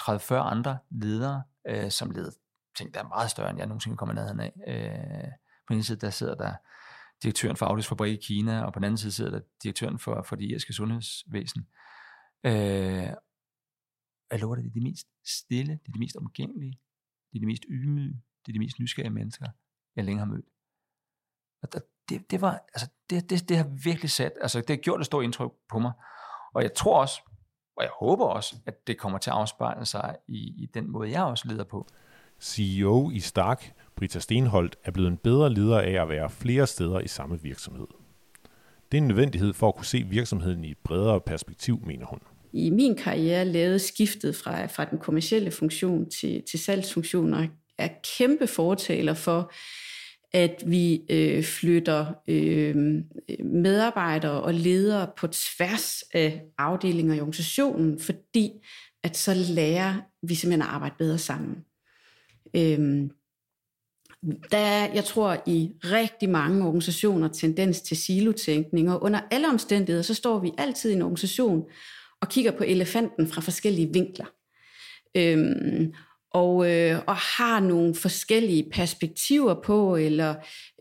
30-40 0.00 0.34
andre 0.34 0.78
ledere, 0.90 1.42
øh, 1.68 1.90
som 1.90 2.10
leder 2.10 2.30
ting, 2.76 2.94
der 2.94 3.00
er 3.00 3.08
meget 3.08 3.30
større, 3.30 3.50
end 3.50 3.58
jeg 3.58 3.66
nogensinde 3.66 3.96
kommer 3.96 4.14
ned 4.14 4.40
af. 4.40 4.52
Øh, 4.68 5.32
på 5.66 5.72
den 5.72 5.76
ene 5.76 5.84
side, 5.84 5.98
der 5.98 6.10
sidder 6.10 6.34
der 6.34 6.52
direktøren 7.22 7.56
for 7.56 7.66
Audis 7.66 7.86
fabrik 7.86 8.12
i 8.12 8.22
Kina, 8.26 8.62
og 8.62 8.72
på 8.72 8.78
den 8.78 8.84
anden 8.84 8.98
side 8.98 9.12
sidder 9.12 9.30
der 9.30 9.40
direktøren 9.62 9.98
for, 9.98 10.22
for 10.22 10.36
det 10.36 10.44
irske 10.44 10.72
sundhedsvæsen. 10.72 11.66
Øh, 12.44 13.12
jeg 14.30 14.40
lover 14.40 14.54
dig, 14.54 14.64
det 14.64 14.70
er 14.70 14.74
de 14.74 14.80
mest 14.80 15.06
stille, 15.26 15.72
det 15.72 15.88
er 15.88 15.92
de 15.92 15.98
mest 15.98 16.16
omgængelige, 16.16 16.80
det 17.32 17.38
er 17.38 17.40
de 17.40 17.46
mest 17.46 17.64
ydmyge, 17.68 18.22
det 18.46 18.48
er 18.48 18.52
de 18.52 18.58
mest 18.58 18.78
nysgerrige 18.78 19.10
mennesker, 19.10 19.46
jeg 19.96 20.04
længe 20.04 20.18
har 20.18 20.26
mødt. 20.26 20.46
Og 21.62 21.68
det, 22.08 22.30
det, 22.30 22.40
var, 22.40 22.64
altså, 22.74 22.88
det, 23.10 23.30
det, 23.30 23.48
det 23.48 23.56
har 23.56 23.68
virkelig 23.84 24.10
sat, 24.10 24.32
altså 24.40 24.60
det 24.60 24.70
har 24.70 24.76
gjort 24.76 25.00
et 25.00 25.06
stort 25.06 25.24
indtryk 25.24 25.52
på 25.68 25.78
mig. 25.78 25.92
Og 26.54 26.62
jeg 26.62 26.74
tror 26.74 27.00
også, 27.00 27.20
og 27.76 27.82
jeg 27.82 27.90
håber 27.98 28.26
også, 28.26 28.56
at 28.66 28.86
det 28.86 28.98
kommer 28.98 29.18
til 29.18 29.30
at 29.30 29.36
afspejle 29.36 29.86
sig 29.86 30.16
i, 30.28 30.62
i 30.62 30.66
den 30.74 30.90
måde, 30.90 31.10
jeg 31.10 31.22
også 31.22 31.48
leder 31.48 31.64
på. 31.64 31.86
CEO 32.40 33.10
i 33.10 33.20
Stark, 33.20 33.74
Britta 33.96 34.18
Stenholdt, 34.18 34.76
er 34.84 34.90
blevet 34.90 35.08
en 35.08 35.16
bedre 35.16 35.50
leder 35.50 35.80
af 35.80 36.02
at 36.02 36.08
være 36.08 36.30
flere 36.30 36.66
steder 36.66 37.00
i 37.00 37.08
samme 37.08 37.40
virksomhed. 37.42 37.86
Det 38.92 38.98
er 38.98 39.02
en 39.02 39.08
nødvendighed 39.08 39.52
for 39.52 39.68
at 39.68 39.74
kunne 39.74 39.86
se 39.86 40.04
virksomheden 40.10 40.64
i 40.64 40.70
et 40.70 40.78
bredere 40.84 41.20
perspektiv, 41.20 41.82
mener 41.86 42.06
hun. 42.06 42.18
I 42.52 42.70
min 42.70 42.96
karriere 42.96 43.44
lavede 43.44 43.78
skiftet 43.78 44.36
fra, 44.36 44.66
fra 44.66 44.84
den 44.84 44.98
kommercielle 44.98 45.50
funktion 45.50 46.10
til, 46.10 46.42
til 46.50 46.58
salgsfunktioner 46.58 47.46
er 47.78 47.88
kæmpe 48.18 48.46
fortaler 48.46 49.14
for, 49.14 49.52
at 50.32 50.62
vi 50.66 51.00
øh, 51.10 51.44
flytter 51.44 52.06
øh, 52.28 52.76
medarbejdere 53.44 54.42
og 54.42 54.54
ledere 54.54 55.10
på 55.16 55.26
tværs 55.26 56.02
af 56.14 56.42
afdelinger 56.58 57.14
i 57.14 57.20
organisationen, 57.20 58.00
fordi 58.00 58.50
at 59.02 59.16
så 59.16 59.34
lærer 59.34 59.94
vi 60.22 60.34
simpelthen 60.34 60.62
at 60.62 60.74
arbejde 60.74 60.94
bedre 60.98 61.18
sammen. 61.18 61.56
Øhm, 62.56 63.10
der 64.50 64.58
er, 64.58 64.92
jeg 64.94 65.04
tror, 65.04 65.42
i 65.46 65.70
rigtig 65.84 66.28
mange 66.28 66.66
organisationer 66.66 67.28
tendens 67.28 67.80
til 67.80 67.96
silotænkning, 67.96 68.90
og 68.90 69.02
under 69.02 69.20
alle 69.30 69.48
omstændigheder, 69.48 70.02
så 70.02 70.14
står 70.14 70.38
vi 70.38 70.52
altid 70.58 70.90
i 70.90 70.94
en 70.94 71.02
organisation 71.02 71.64
og 72.20 72.28
kigger 72.28 72.50
på 72.50 72.64
elefanten 72.64 73.28
fra 73.28 73.40
forskellige 73.40 73.92
vinkler. 73.92 74.26
Øhm, 75.16 75.94
og, 76.30 76.70
øh, 76.70 77.00
og 77.06 77.16
har 77.16 77.60
nogle 77.60 77.94
forskellige 77.94 78.70
perspektiver 78.72 79.54
på, 79.54 79.96
eller 79.96 80.34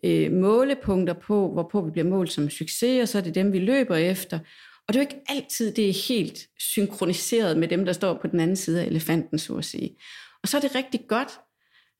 øh, 0.03 0.31
målepunkter 0.31 1.13
på, 1.13 1.51
hvorpå 1.53 1.85
vi 1.85 1.91
bliver 1.91 2.07
målt 2.07 2.31
som 2.31 2.49
succes, 2.49 3.01
og 3.01 3.07
så 3.07 3.17
er 3.17 3.21
det 3.21 3.35
dem, 3.35 3.53
vi 3.53 3.59
løber 3.59 3.95
efter. 3.95 4.39
Og 4.87 4.93
det 4.93 4.99
er 4.99 5.03
jo 5.03 5.07
ikke 5.09 5.21
altid, 5.29 5.73
det 5.73 5.89
er 5.89 6.07
helt 6.07 6.39
synkroniseret 6.59 7.57
med 7.57 7.67
dem, 7.67 7.85
der 7.85 7.93
står 7.93 8.13
på 8.21 8.27
den 8.27 8.39
anden 8.39 8.55
side 8.55 8.81
af 8.81 8.85
elefanten, 8.85 9.39
så 9.39 9.55
at 9.55 9.65
sige. 9.65 9.95
Og 10.43 10.47
så 10.47 10.57
er 10.57 10.61
det 10.61 10.75
rigtig 10.75 11.01
godt, 11.07 11.39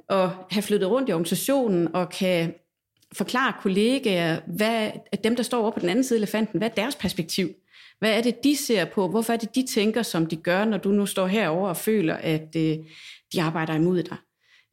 at 0.10 0.30
have 0.52 0.62
flyttet 0.62 0.90
rundt 0.90 1.10
i 1.10 1.12
organisationen 1.12 1.96
og 1.96 2.10
kan 2.10 2.54
forklare 3.14 3.54
kollegaer, 3.62 4.40
hvad 4.48 4.92
dem, 5.24 5.36
der 5.36 5.44
står 5.44 5.62
over 5.62 5.72
på 5.72 5.80
den 5.80 5.90
anden 5.90 6.04
side 6.04 6.18
af 6.18 6.20
elefanten, 6.20 6.58
hvad 6.58 6.70
er 6.70 6.74
deres 6.74 6.96
perspektiv? 6.96 7.50
Hvad 8.00 8.18
er 8.18 8.22
det, 8.22 8.44
de 8.44 8.56
ser 8.56 8.86
på? 8.86 9.08
Hvorfor 9.08 9.34
er 9.34 9.38
det, 9.38 9.56
de 9.56 9.66
tænker, 9.66 10.02
som 10.02 10.26
de 10.26 10.36
gør, 10.36 10.66
når 10.66 10.78
du 10.78 10.90
nu 10.90 11.06
står 11.06 11.28
herover 11.28 11.70
og 11.70 11.78
føler, 11.78 12.16
at 12.16 12.56
øh, 12.56 12.78
de 13.34 13.42
arbejder 13.42 13.74
imod 13.74 14.04
dig? 14.04 14.18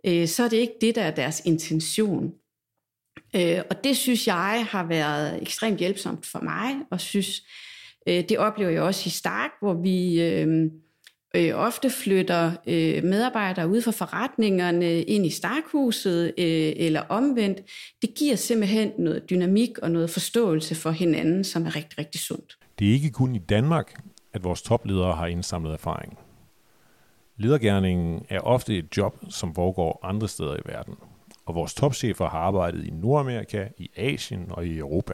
Øh, 0.06 0.28
så 0.28 0.42
er 0.42 0.48
det 0.48 0.56
ikke 0.56 0.74
det, 0.80 0.94
der 0.94 1.02
er 1.02 1.10
deres 1.10 1.42
intention. 1.44 2.32
Øh, 3.36 3.58
og 3.70 3.84
det 3.84 3.96
synes 3.96 4.26
jeg 4.26 4.66
har 4.70 4.86
været 4.86 5.42
ekstremt 5.42 5.78
hjælpsomt 5.78 6.26
for 6.26 6.40
mig, 6.40 6.74
og 6.90 7.00
synes, 7.00 7.42
øh, 8.08 8.24
det 8.28 8.38
oplever 8.38 8.70
jeg 8.70 8.82
også 8.82 9.02
i 9.06 9.10
Stark, 9.10 9.50
hvor 9.60 9.74
vi... 9.74 10.22
Øh, 10.22 10.70
øh, 11.34 11.50
ofte 11.54 11.90
flytter 11.90 12.52
øh, 12.66 13.04
medarbejdere 13.04 13.68
ud 13.68 13.82
fra 13.82 13.90
forretningerne 13.90 15.02
ind 15.02 15.26
i 15.26 15.30
Starkhuset 15.30 16.24
øh, 16.38 16.72
eller 16.76 17.00
omvendt. 17.08 17.60
Det 18.02 18.14
giver 18.14 18.36
simpelthen 18.36 18.92
noget 18.98 19.30
dynamik 19.30 19.78
og 19.78 19.90
noget 19.90 20.10
forståelse 20.10 20.74
for 20.74 20.90
hinanden, 20.90 21.44
som 21.44 21.66
er 21.66 21.76
rigtig, 21.76 21.98
rigtig 21.98 22.20
sundt. 22.20 22.58
Det 22.78 22.88
er 22.88 22.92
ikke 22.92 23.10
kun 23.10 23.34
i 23.34 23.38
Danmark, 23.38 24.00
at 24.32 24.44
vores 24.44 24.62
topledere 24.62 25.14
har 25.14 25.26
indsamlet 25.26 25.72
erfaring. 25.72 26.18
Ledergærningen 27.36 28.26
er 28.28 28.40
ofte 28.40 28.78
et 28.78 28.96
job, 28.96 29.16
som 29.30 29.54
foregår 29.54 30.00
andre 30.02 30.28
steder 30.28 30.56
i 30.56 30.62
verden, 30.64 30.94
og 31.46 31.54
vores 31.54 31.74
topchefer 31.74 32.28
har 32.28 32.38
arbejdet 32.38 32.86
i 32.86 32.90
Nordamerika, 32.90 33.68
i 33.78 33.90
Asien 33.96 34.46
og 34.50 34.66
i 34.66 34.78
Europa. 34.78 35.12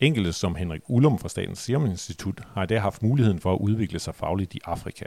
Enkelte 0.00 0.32
som 0.32 0.54
Henrik 0.54 0.82
Ullum 0.88 1.18
fra 1.18 1.28
Statens 1.28 1.58
Serum 1.58 1.86
Institut 1.86 2.40
har 2.54 2.62
i 2.62 2.66
dag 2.66 2.82
haft 2.82 3.02
muligheden 3.02 3.40
for 3.40 3.52
at 3.52 3.58
udvikle 3.58 3.98
sig 3.98 4.14
fagligt 4.14 4.54
i 4.54 4.60
Afrika. 4.64 5.04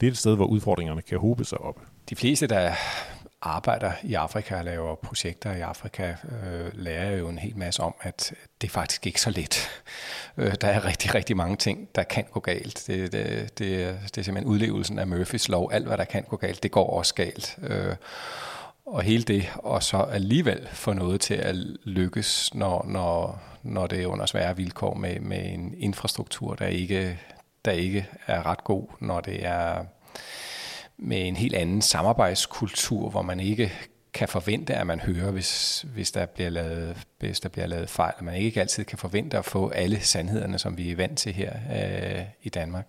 Det 0.00 0.06
er 0.06 0.10
et 0.10 0.18
sted, 0.18 0.36
hvor 0.36 0.46
udfordringerne 0.46 1.02
kan 1.02 1.18
hobe 1.18 1.44
sig 1.44 1.58
op. 1.58 1.80
De 2.10 2.16
fleste, 2.16 2.46
der 2.46 2.72
arbejder 3.42 3.92
i 4.02 4.14
Afrika 4.14 4.58
og 4.58 4.64
laver 4.64 4.94
projekter 4.94 5.52
i 5.52 5.60
Afrika, 5.60 6.08
øh, 6.08 6.70
lærer 6.72 7.16
jo 7.16 7.28
en 7.28 7.38
hel 7.38 7.56
masse 7.56 7.82
om, 7.82 7.94
at 8.00 8.34
det 8.60 8.68
er 8.68 8.72
faktisk 8.72 9.06
ikke 9.06 9.20
så 9.20 9.30
let. 9.30 9.68
Øh, 10.36 10.54
der 10.60 10.68
er 10.68 10.84
rigtig, 10.84 11.14
rigtig 11.14 11.36
mange 11.36 11.56
ting, 11.56 11.88
der 11.94 12.02
kan 12.02 12.24
gå 12.32 12.40
galt. 12.40 12.84
Det, 12.86 13.12
det, 13.12 13.58
det, 13.58 13.98
det 14.04 14.18
er 14.18 14.22
simpelthen 14.22 14.44
udlevelsen 14.44 14.98
af 14.98 15.06
Murphys 15.06 15.48
lov. 15.48 15.70
Alt, 15.72 15.86
hvad 15.86 15.98
der 15.98 16.04
kan 16.04 16.22
gå 16.22 16.36
galt, 16.36 16.62
det 16.62 16.70
går 16.70 16.98
også 16.98 17.14
galt. 17.14 17.58
Øh, 17.62 17.96
og 18.86 19.02
hele 19.02 19.22
det, 19.22 19.48
og 19.54 19.82
så 19.82 19.96
alligevel 19.96 20.68
få 20.72 20.92
noget 20.92 21.20
til 21.20 21.34
at 21.34 21.56
lykkes, 21.84 22.54
når, 22.54 22.84
når, 22.88 23.42
når 23.62 23.86
det 23.86 24.02
er 24.02 24.06
under 24.06 24.26
svære 24.26 24.56
vilkår 24.56 24.94
med, 24.94 25.20
med 25.20 25.52
en 25.52 25.74
infrastruktur, 25.78 26.54
der 26.54 26.66
ikke, 26.66 27.20
der 27.64 27.70
ikke 27.70 28.08
er 28.26 28.46
ret 28.46 28.64
god, 28.64 28.86
når 29.00 29.20
det 29.20 29.46
er 29.46 29.84
med 30.98 31.28
en 31.28 31.36
helt 31.36 31.54
anden 31.54 31.82
samarbejdskultur, 31.82 33.10
hvor 33.10 33.22
man 33.22 33.40
ikke 33.40 33.72
kan 34.12 34.28
forvente, 34.28 34.74
at 34.74 34.86
man 34.86 35.00
hører, 35.00 35.30
hvis, 35.30 35.84
hvis, 35.94 36.12
der 36.12 36.26
bliver 36.26 36.50
lavet, 36.50 36.96
hvis 37.18 37.40
der 37.40 37.48
bliver 37.48 37.66
lavet 37.66 37.90
fejl, 37.90 38.14
og 38.18 38.24
man 38.24 38.34
ikke 38.34 38.60
altid 38.60 38.84
kan 38.84 38.98
forvente 38.98 39.38
at 39.38 39.44
få 39.44 39.68
alle 39.68 40.00
sandhederne, 40.00 40.58
som 40.58 40.78
vi 40.78 40.90
er 40.90 40.96
vant 40.96 41.18
til 41.18 41.32
her 41.32 41.52
øh, 41.72 42.24
i 42.42 42.48
Danmark 42.48 42.86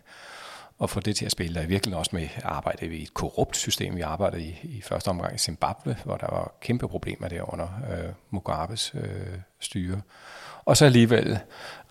og 0.79 0.89
få 0.89 0.99
det 0.99 1.15
til 1.15 1.25
at 1.25 1.31
spille. 1.31 1.55
Der 1.55 1.61
er 1.61 1.67
virkelig 1.67 1.95
også 1.95 2.11
med 2.13 2.27
arbejde 2.43 2.85
i 2.85 3.03
et 3.03 3.13
korrupt 3.13 3.57
system. 3.57 3.95
Vi 3.95 4.01
arbejdede 4.01 4.43
i, 4.43 4.59
i 4.63 4.81
første 4.81 5.07
omgang 5.07 5.35
i 5.35 5.37
Zimbabwe, 5.37 5.97
hvor 6.03 6.17
der 6.17 6.27
var 6.31 6.51
kæmpe 6.61 6.87
problemer 6.87 7.27
der 7.27 7.53
under 7.53 7.67
øh, 7.91 8.09
Mugabes 8.29 8.91
øh, 8.95 9.37
styre. 9.59 10.01
Og 10.65 10.77
så 10.77 10.85
alligevel 10.85 11.39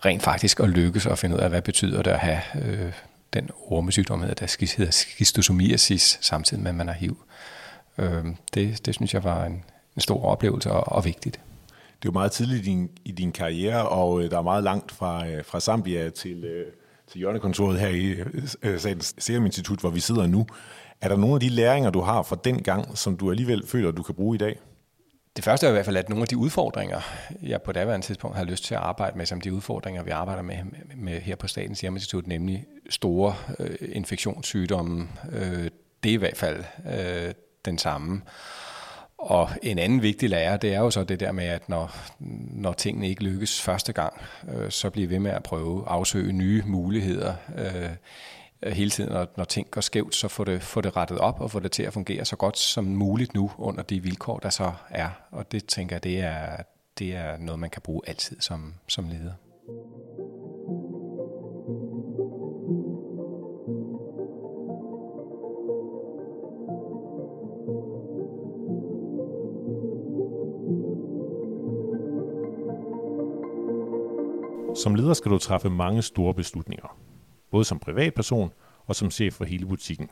rent 0.05 0.23
faktisk 0.23 0.59
at 0.59 0.69
lykkes 0.69 1.05
og 1.05 1.17
finde 1.17 1.35
ud 1.35 1.41
af, 1.41 1.49
hvad 1.49 1.61
betyder 1.61 2.01
det 2.01 2.11
at 2.11 2.19
have 2.19 2.41
øh, 2.61 2.93
den 3.33 3.49
ormesygdom, 3.67 4.19
der 4.19 4.27
hedder 4.27 4.91
schistosomiasis, 4.91 6.17
samtidig 6.21 6.63
med, 6.63 6.71
at 6.71 6.75
man 6.75 6.87
har 6.87 6.95
HIV. 6.95 7.17
Øh, 7.97 8.25
det, 8.53 8.85
det 8.85 8.95
synes 8.95 9.13
jeg 9.13 9.23
var 9.23 9.45
en, 9.45 9.63
en 9.95 10.01
stor 10.01 10.23
oplevelse 10.25 10.71
og, 10.71 10.95
og 10.95 11.05
vigtigt. 11.05 11.39
Det 11.75 12.05
er 12.07 12.09
jo 12.09 12.11
meget 12.11 12.31
tidligt 12.31 12.59
i 12.59 12.69
din, 12.69 12.89
i 13.05 13.11
din 13.11 13.31
karriere, 13.31 13.89
og 13.89 14.23
øh, 14.23 14.31
der 14.31 14.37
er 14.37 14.41
meget 14.41 14.63
langt 14.63 14.91
fra, 14.91 15.27
øh, 15.27 15.45
fra 15.45 15.59
Zambia 15.59 16.09
til, 16.09 16.43
øh, 16.43 16.65
til 17.07 17.19
hjørnekontoret 17.19 17.79
her 17.79 17.87
i 17.87 18.05
øh, 18.05 18.25
øh, 18.63 18.79
Statens 18.79 19.15
Serum 19.17 19.45
Institut, 19.45 19.79
hvor 19.79 19.89
vi 19.89 19.99
sidder 19.99 20.27
nu. 20.27 20.47
Er 21.01 21.07
der 21.07 21.17
nogle 21.17 21.33
af 21.33 21.39
de 21.39 21.49
læringer, 21.49 21.89
du 21.89 22.01
har 22.01 22.23
fra 22.23 22.37
den 22.43 22.63
gang, 22.63 22.97
som 22.97 23.17
du 23.17 23.29
alligevel 23.29 23.67
føler, 23.67 23.91
du 23.91 24.03
kan 24.03 24.15
bruge 24.15 24.35
i 24.35 24.37
dag? 24.37 24.59
Det 25.35 25.43
første 25.43 25.65
er 25.65 25.69
i 25.69 25.73
hvert 25.73 25.85
fald, 25.85 25.97
at 25.97 26.09
nogle 26.09 26.21
af 26.21 26.27
de 26.27 26.37
udfordringer, 26.37 26.99
jeg 27.43 27.61
på 27.61 27.71
daværende 27.71 28.05
tidspunkt 28.05 28.37
har 28.37 28.43
lyst 28.43 28.63
til 28.63 28.75
at 28.75 28.81
arbejde 28.81 29.17
med, 29.17 29.25
som 29.25 29.41
de 29.41 29.53
udfordringer, 29.53 30.03
vi 30.03 30.09
arbejder 30.09 30.41
med, 30.41 30.57
med 30.95 31.21
her 31.21 31.35
på 31.35 31.47
Statens 31.47 31.79
Serum 31.79 31.95
Institut, 31.95 32.27
nemlig 32.27 32.65
store 32.89 33.35
øh, 33.59 33.75
infektionssygdomme, 33.81 35.07
øh, 35.31 35.69
det 36.03 36.09
er 36.09 36.13
i 36.13 36.15
hvert 36.15 36.37
fald 36.37 36.63
øh, 36.93 37.33
den 37.65 37.77
samme. 37.77 38.21
Og 39.17 39.49
en 39.63 39.79
anden 39.79 40.01
vigtig 40.01 40.29
lære, 40.29 40.57
det 40.57 40.73
er 40.73 40.79
jo 40.79 40.91
så 40.91 41.03
det 41.03 41.19
der 41.19 41.31
med, 41.31 41.45
at 41.45 41.69
når, 41.69 41.95
når 42.61 42.73
tingene 42.73 43.09
ikke 43.09 43.23
lykkes 43.23 43.61
første 43.61 43.93
gang, 43.93 44.13
øh, 44.49 44.71
så 44.71 44.89
bliver 44.89 45.07
vi 45.07 45.13
ved 45.13 45.19
med 45.19 45.31
at 45.31 45.43
prøve 45.43 45.81
at 45.81 45.87
afsøge 45.87 46.33
nye 46.33 46.63
muligheder. 46.65 47.33
Øh, 47.57 47.89
hele 48.73 48.89
tiden, 48.89 49.13
når, 49.13 49.27
når 49.37 49.43
ting 49.43 49.71
går 49.71 49.81
skævt, 49.81 50.15
så 50.15 50.27
få 50.27 50.43
det, 50.43 50.61
få 50.61 50.81
det 50.81 50.95
rettet 50.95 51.17
op 51.17 51.41
og 51.41 51.51
få 51.51 51.59
det 51.59 51.71
til 51.71 51.83
at 51.83 51.93
fungere 51.93 52.25
så 52.25 52.35
godt 52.35 52.57
som 52.57 52.83
muligt 52.83 53.33
nu 53.33 53.51
under 53.57 53.83
de 53.83 54.03
vilkår, 54.03 54.39
der 54.39 54.49
så 54.49 54.71
er. 54.89 55.09
Og 55.31 55.51
det 55.51 55.65
tænker 55.65 55.95
jeg, 55.95 56.03
det 56.03 56.19
er, 56.19 56.63
det 56.99 57.15
er 57.15 57.37
noget, 57.37 57.59
man 57.59 57.69
kan 57.69 57.81
bruge 57.81 58.01
altid 58.07 58.37
som, 58.39 58.73
som 58.87 59.09
leder. 59.09 59.33
Som 74.87 74.95
leder 74.95 75.13
skal 75.13 75.31
du 75.31 75.37
træffe 75.37 75.69
mange 75.69 76.01
store 76.01 76.33
beslutninger, 76.33 76.97
både 77.51 77.65
som 77.65 77.79
privatperson 77.79 78.53
og 78.85 78.95
som 78.95 79.11
chef 79.11 79.33
for 79.33 79.45
hele 79.45 79.65
butikken. 79.65 80.09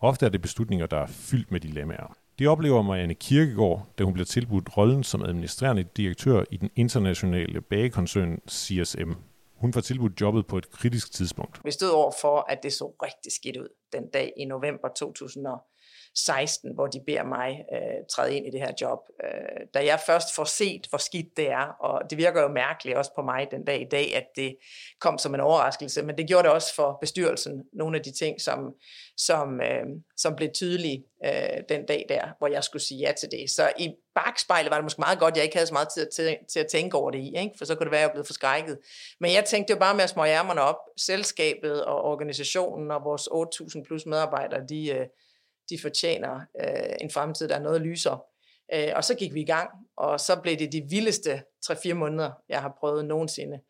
Ofte 0.00 0.26
er 0.26 0.30
det 0.30 0.42
beslutninger, 0.42 0.86
der 0.86 0.96
er 0.96 1.06
fyldt 1.06 1.50
med 1.50 1.60
dilemmaer. 1.60 2.16
Det 2.38 2.48
oplever 2.48 2.82
Marianne 2.82 3.14
Kirkegaard, 3.14 3.86
da 3.98 4.04
hun 4.04 4.12
bliver 4.12 4.26
tilbudt 4.26 4.76
rollen 4.76 5.04
som 5.04 5.22
administrerende 5.22 5.82
direktør 5.82 6.44
i 6.50 6.56
den 6.56 6.70
internationale 6.76 7.60
bagekoncern 7.60 8.38
CSM. 8.50 9.12
Hun 9.54 9.72
får 9.72 9.80
tilbudt 9.80 10.20
jobbet 10.20 10.46
på 10.46 10.58
et 10.58 10.70
kritisk 10.70 11.12
tidspunkt. 11.12 11.60
Vi 11.64 11.70
stod 11.70 11.90
over 11.90 12.12
for, 12.20 12.46
at 12.48 12.62
det 12.62 12.72
så 12.72 12.92
rigtig 13.02 13.32
skidt 13.32 13.56
ud 13.56 13.68
den 13.92 14.08
dag 14.12 14.32
i 14.36 14.44
november 14.44 14.88
2000. 14.96 15.46
16, 16.14 16.74
hvor 16.74 16.86
de 16.86 17.00
beder 17.06 17.24
mig 17.24 17.64
øh, 17.72 18.06
træde 18.10 18.36
ind 18.36 18.46
i 18.46 18.50
det 18.50 18.60
her 18.60 18.72
job. 18.80 18.98
Øh, 19.24 19.66
da 19.74 19.84
jeg 19.84 20.00
først 20.06 20.34
får 20.34 20.44
set, 20.44 20.86
hvor 20.88 20.98
skidt 20.98 21.36
det 21.36 21.50
er, 21.50 21.66
og 21.80 22.10
det 22.10 22.18
virker 22.18 22.42
jo 22.42 22.48
mærkeligt 22.48 22.96
også 22.96 23.10
på 23.16 23.22
mig 23.22 23.48
den 23.50 23.64
dag 23.64 23.80
i 23.80 23.88
dag, 23.90 24.16
at 24.16 24.26
det 24.36 24.56
kom 25.00 25.18
som 25.18 25.34
en 25.34 25.40
overraskelse, 25.40 26.02
men 26.02 26.18
det 26.18 26.28
gjorde 26.28 26.42
det 26.42 26.52
også 26.52 26.74
for 26.74 26.98
bestyrelsen, 27.00 27.62
nogle 27.72 27.96
af 27.96 28.02
de 28.02 28.12
ting, 28.12 28.40
som, 28.40 28.74
som, 29.16 29.60
øh, 29.60 29.86
som 30.16 30.36
blev 30.36 30.48
tydelige 30.54 31.04
øh, 31.24 31.62
den 31.68 31.86
dag 31.86 32.06
der, 32.08 32.28
hvor 32.38 32.48
jeg 32.48 32.64
skulle 32.64 32.82
sige 32.82 33.00
ja 33.00 33.12
til 33.12 33.28
det. 33.30 33.50
Så 33.50 33.72
i 33.78 33.94
bagspejlet 34.14 34.70
var 34.70 34.76
det 34.76 34.84
måske 34.84 35.00
meget 35.00 35.18
godt, 35.18 35.32
at 35.32 35.36
jeg 35.36 35.44
ikke 35.44 35.56
havde 35.56 35.66
så 35.66 35.74
meget 35.74 35.88
tid 35.94 36.10
til, 36.10 36.36
til 36.52 36.60
at 36.60 36.66
tænke 36.66 36.96
over 36.96 37.10
det 37.10 37.18
i, 37.18 37.32
ikke? 37.36 37.54
for 37.58 37.64
så 37.64 37.74
kunne 37.74 37.84
det 37.84 37.92
være, 37.92 38.00
at 38.00 38.08
jeg 38.08 38.12
blev 38.12 38.24
forskrækket. 38.24 38.78
Men 39.20 39.32
jeg 39.32 39.44
tænkte 39.44 39.72
jo 39.72 39.78
bare 39.78 39.94
med 39.94 40.04
at 40.04 40.10
små 40.10 40.24
ærmerne 40.24 40.60
op. 40.60 40.76
Selskabet 40.96 41.84
og 41.84 42.02
organisationen 42.02 42.90
og 42.90 43.04
vores 43.04 43.28
8.000 43.28 43.82
plus 43.86 44.06
medarbejdere, 44.06 44.60
de, 44.68 44.88
øh, 44.88 45.06
de 45.70 45.78
fortjener 45.82 46.40
øh, 46.60 46.96
en 47.00 47.10
fremtid, 47.10 47.48
der 47.48 47.54
er 47.54 47.62
noget 47.62 47.80
lyser. 47.80 48.24
Øh, 48.74 48.92
og 48.96 49.04
så 49.04 49.14
gik 49.14 49.34
vi 49.34 49.40
i 49.40 49.46
gang, 49.46 49.70
og 49.96 50.20
så 50.20 50.40
blev 50.42 50.56
det 50.56 50.72
de 50.72 50.82
vildeste 50.90 51.42
3-4 51.66 51.92
måneder, 51.92 52.30
jeg 52.48 52.60
har 52.60 52.76
prøvet 52.80 53.04
nogensinde. 53.04 53.60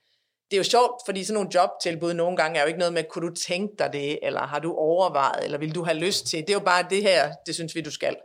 Det 0.50 0.57
er 0.57 0.61
jo 0.61 0.64
sjovt, 0.64 1.02
fordi 1.07 1.25
sådan 1.25 1.35
nogle 1.35 1.50
jobtilbud 1.54 2.14
nogle 2.14 2.37
gange 2.37 2.59
er 2.59 2.62
jo 2.62 2.66
ikke 2.66 2.78
noget 2.78 2.95
med, 2.95 3.04
kunne 3.04 3.28
du 3.28 3.35
tænke 3.35 3.75
dig 3.78 3.92
det, 3.92 4.19
eller 4.23 4.40
har 4.40 4.59
du 4.59 4.75
overvejet, 4.75 5.45
eller 5.45 5.59
vil 5.59 5.75
du 5.75 5.85
have 5.85 5.99
lyst 5.99 6.26
til? 6.26 6.40
Det 6.40 6.50
er 6.50 6.54
jo 6.54 6.64
bare 6.64 6.87
det 6.90 7.02
her, 7.02 7.33
det 7.47 7.54
synes 7.54 7.75
vi, 7.75 7.80
du 7.80 7.90
skal. 7.90 8.16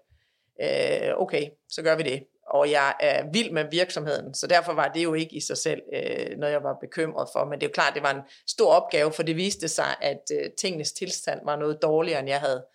Øh, 0.61 1.11
okay, 1.17 1.49
så 1.69 1.81
gør 1.81 1.95
vi 1.95 2.03
det. 2.03 2.23
Og 2.49 2.71
jeg 2.71 2.93
er 2.99 3.23
vild 3.33 3.51
med 3.51 3.65
virksomheden, 3.71 4.33
så 4.33 4.47
derfor 4.47 4.73
var 4.73 4.87
det 4.87 5.03
jo 5.03 5.13
ikke 5.13 5.35
i 5.35 5.39
sig 5.39 5.57
selv 5.57 5.81
øh, 5.93 6.37
noget, 6.37 6.53
jeg 6.53 6.63
var 6.63 6.77
bekymret 6.81 7.29
for. 7.33 7.45
Men 7.45 7.59
det 7.59 7.65
er 7.65 7.69
jo 7.69 7.73
klart, 7.73 7.93
det 7.93 8.03
var 8.03 8.13
en 8.13 8.21
stor 8.47 8.71
opgave, 8.71 9.11
for 9.11 9.23
det 9.23 9.35
viste 9.35 9.67
sig, 9.67 9.95
at 10.01 10.21
øh, 10.33 10.49
tingenes 10.57 10.91
tilstand 10.91 11.39
var 11.45 11.55
noget 11.55 11.81
dårligere, 11.81 12.19
end 12.19 12.29
jeg 12.29 12.39
havde 12.39 12.65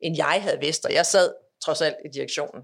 end 0.00 0.16
jeg 0.16 0.38
havde 0.42 0.58
vidst, 0.60 0.84
og 0.84 0.94
jeg 0.94 1.06
sad 1.06 1.34
trods 1.64 1.82
alt 1.82 1.96
i 2.04 2.08
direktionen. 2.08 2.62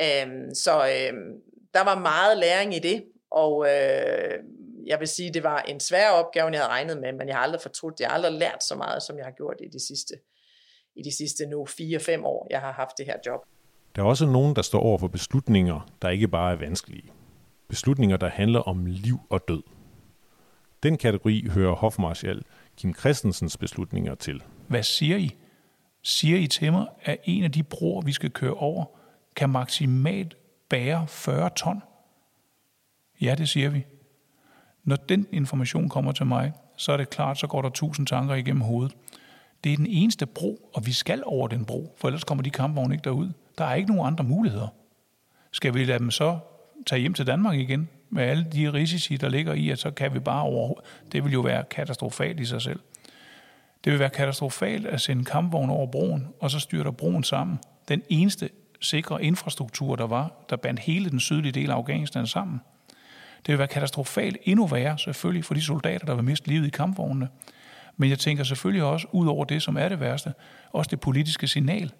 Øhm, 0.00 0.54
så 0.54 0.72
øhm, 0.72 1.32
der 1.74 1.84
var 1.84 1.98
meget 1.98 2.38
læring 2.38 2.74
i 2.74 2.78
det, 2.78 3.04
og 3.30 3.66
øh, 3.66 4.38
jeg 4.86 5.00
vil 5.00 5.08
sige, 5.08 5.34
det 5.34 5.42
var 5.42 5.58
en 5.58 5.80
svær 5.80 6.10
opgave, 6.10 6.50
jeg 6.50 6.58
havde 6.60 6.70
regnet 6.70 7.00
med, 7.00 7.12
men 7.12 7.28
jeg 7.28 7.36
har 7.36 7.42
aldrig 7.42 7.60
fortrudt, 7.60 8.00
jeg 8.00 8.08
har 8.08 8.14
aldrig 8.14 8.32
lært 8.32 8.64
så 8.64 8.74
meget, 8.74 9.02
som 9.02 9.16
jeg 9.16 9.24
har 9.24 9.32
gjort 9.32 9.56
i 9.60 9.68
de 9.72 9.86
sidste, 9.86 10.14
i 10.96 11.02
de 11.02 11.16
sidste 11.16 11.46
nu 11.46 11.66
4-5 11.66 12.24
år, 12.24 12.46
jeg 12.50 12.60
har 12.60 12.72
haft 12.72 12.98
det 12.98 13.06
her 13.06 13.16
job. 13.26 13.40
Der 13.96 14.02
er 14.02 14.06
også 14.06 14.26
nogen, 14.26 14.56
der 14.56 14.62
står 14.62 14.80
over 14.80 14.98
for 14.98 15.08
beslutninger, 15.08 15.90
der 16.02 16.08
ikke 16.08 16.28
bare 16.28 16.52
er 16.52 16.56
vanskelige. 16.56 17.12
Beslutninger, 17.68 18.16
der 18.16 18.28
handler 18.28 18.60
om 18.60 18.86
liv 18.86 19.18
og 19.30 19.48
død. 19.48 19.62
Den 20.82 20.98
kategori 20.98 21.46
hører 21.50 21.74
hofmarschall 21.74 22.42
Kim 22.76 22.94
Christensens 22.94 23.56
beslutninger 23.56 24.14
til. 24.14 24.42
Hvad 24.68 24.82
siger 24.82 25.16
I? 25.16 25.36
Siger 26.02 26.38
I 26.38 26.46
til 26.46 26.72
mig, 26.72 26.86
at 27.02 27.18
en 27.24 27.44
af 27.44 27.52
de 27.52 27.62
broer, 27.62 28.02
vi 28.02 28.12
skal 28.12 28.30
køre 28.30 28.54
over, 28.54 28.84
kan 29.36 29.50
maksimalt 29.50 30.36
bære 30.68 31.06
40 31.06 31.50
ton? 31.56 31.82
Ja, 33.20 33.34
det 33.34 33.48
siger 33.48 33.68
vi. 33.68 33.86
Når 34.84 34.96
den 34.96 35.26
information 35.32 35.88
kommer 35.88 36.12
til 36.12 36.26
mig, 36.26 36.52
så 36.76 36.92
er 36.92 36.96
det 36.96 37.10
klart, 37.10 37.38
så 37.38 37.46
går 37.46 37.62
der 37.62 37.68
tusind 37.68 38.06
tanker 38.06 38.34
igennem 38.34 38.62
hovedet. 38.62 38.96
Det 39.64 39.72
er 39.72 39.76
den 39.76 39.86
eneste 39.86 40.26
bro, 40.26 40.70
og 40.74 40.86
vi 40.86 40.92
skal 40.92 41.22
over 41.26 41.48
den 41.48 41.64
bro, 41.64 41.94
for 41.98 42.08
ellers 42.08 42.24
kommer 42.24 42.42
de 42.42 42.50
kampvogne 42.50 42.94
ikke 42.94 43.04
derud. 43.04 43.30
Der 43.58 43.64
er 43.64 43.74
ikke 43.74 43.88
nogen 43.88 44.06
andre 44.06 44.24
muligheder. 44.24 44.68
Skal 45.52 45.74
vi 45.74 45.84
lade 45.84 45.98
dem 45.98 46.10
så 46.10 46.38
tage 46.86 47.00
hjem 47.00 47.14
til 47.14 47.26
Danmark 47.26 47.58
igen, 47.58 47.88
med 48.10 48.24
alle 48.24 48.46
de 48.52 48.72
risici, 48.72 49.16
der 49.16 49.28
ligger 49.28 49.52
i, 49.52 49.70
at 49.70 49.78
så 49.78 49.90
kan 49.90 50.14
vi 50.14 50.18
bare 50.18 50.42
over... 50.42 50.80
Det 51.12 51.24
vil 51.24 51.32
jo 51.32 51.40
være 51.40 51.64
katastrofalt 51.64 52.40
i 52.40 52.44
sig 52.44 52.62
selv. 52.62 52.80
Det 53.84 53.92
vil 53.92 54.00
være 54.00 54.10
katastrofalt 54.10 54.86
at 54.86 55.00
sende 55.00 55.24
kampvogne 55.24 55.72
over 55.72 55.86
broen, 55.86 56.28
og 56.40 56.50
så 56.50 56.58
styrter 56.58 56.90
broen 56.90 57.24
sammen. 57.24 57.58
Den 57.88 58.02
eneste 58.08 58.50
sikre 58.80 59.24
infrastruktur, 59.24 59.96
der 59.96 60.06
var, 60.06 60.32
der 60.50 60.56
bandt 60.56 60.80
hele 60.80 61.10
den 61.10 61.20
sydlige 61.20 61.52
del 61.52 61.70
af 61.70 61.74
Afghanistan 61.74 62.26
sammen. 62.26 62.60
Det 63.46 63.52
vil 63.52 63.58
være 63.58 63.68
katastrofalt 63.68 64.36
endnu 64.44 64.66
værre, 64.66 64.98
selvfølgelig, 64.98 65.44
for 65.44 65.54
de 65.54 65.62
soldater, 65.62 66.06
der 66.06 66.14
vil 66.14 66.24
miste 66.24 66.48
livet 66.48 66.66
i 66.66 66.70
kampvognene. 66.70 67.28
Men 67.96 68.10
jeg 68.10 68.18
tænker 68.18 68.44
selvfølgelig 68.44 68.84
også, 68.84 69.06
ud 69.12 69.26
over 69.26 69.44
det, 69.44 69.62
som 69.62 69.76
er 69.76 69.88
det 69.88 70.00
værste, 70.00 70.34
også 70.72 70.88
det 70.88 71.00
politiske 71.00 71.48
signal, 71.48 71.92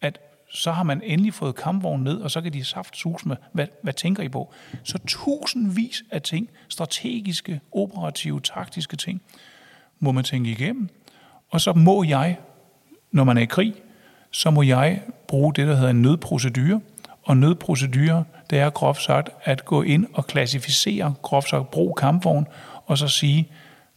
at 0.00 0.18
så 0.52 0.72
har 0.72 0.82
man 0.82 1.02
endelig 1.02 1.34
fået 1.34 1.54
kampvognen 1.54 2.04
ned, 2.04 2.20
og 2.20 2.30
så 2.30 2.40
kan 2.40 2.52
de 2.52 2.64
saft 2.64 2.96
sus 2.96 3.26
med, 3.26 3.36
hvad, 3.52 3.66
hvad 3.82 3.92
tænker 3.92 4.22
I 4.22 4.28
på? 4.28 4.52
Så 4.82 4.98
tusindvis 5.06 6.02
af 6.10 6.22
ting, 6.22 6.50
strategiske, 6.68 7.60
operative, 7.72 8.40
taktiske 8.40 8.96
ting, 8.96 9.22
må 9.98 10.12
man 10.12 10.24
tænke 10.24 10.50
igennem. 10.50 10.88
Og 11.50 11.60
så 11.60 11.72
må 11.72 12.02
jeg, 12.02 12.38
når 13.12 13.24
man 13.24 13.36
er 13.38 13.42
i 13.42 13.46
krig, 13.46 13.74
så 14.30 14.50
må 14.50 14.62
jeg 14.62 15.02
bruge 15.28 15.54
det, 15.54 15.66
der 15.66 15.74
hedder 15.74 15.90
en 15.90 16.02
nødprocedure. 16.02 16.80
Og 17.22 17.36
nødprocedure, 17.36 18.24
det 18.50 18.58
er 18.58 18.70
groft 18.70 19.02
sagt 19.02 19.30
at 19.44 19.64
gå 19.64 19.82
ind 19.82 20.06
og 20.14 20.26
klassificere, 20.26 21.14
groft 21.22 21.48
sagt 21.48 21.70
brug 21.70 21.96
kampvogn, 21.96 22.46
og 22.86 22.98
så 22.98 23.08
sige, 23.08 23.48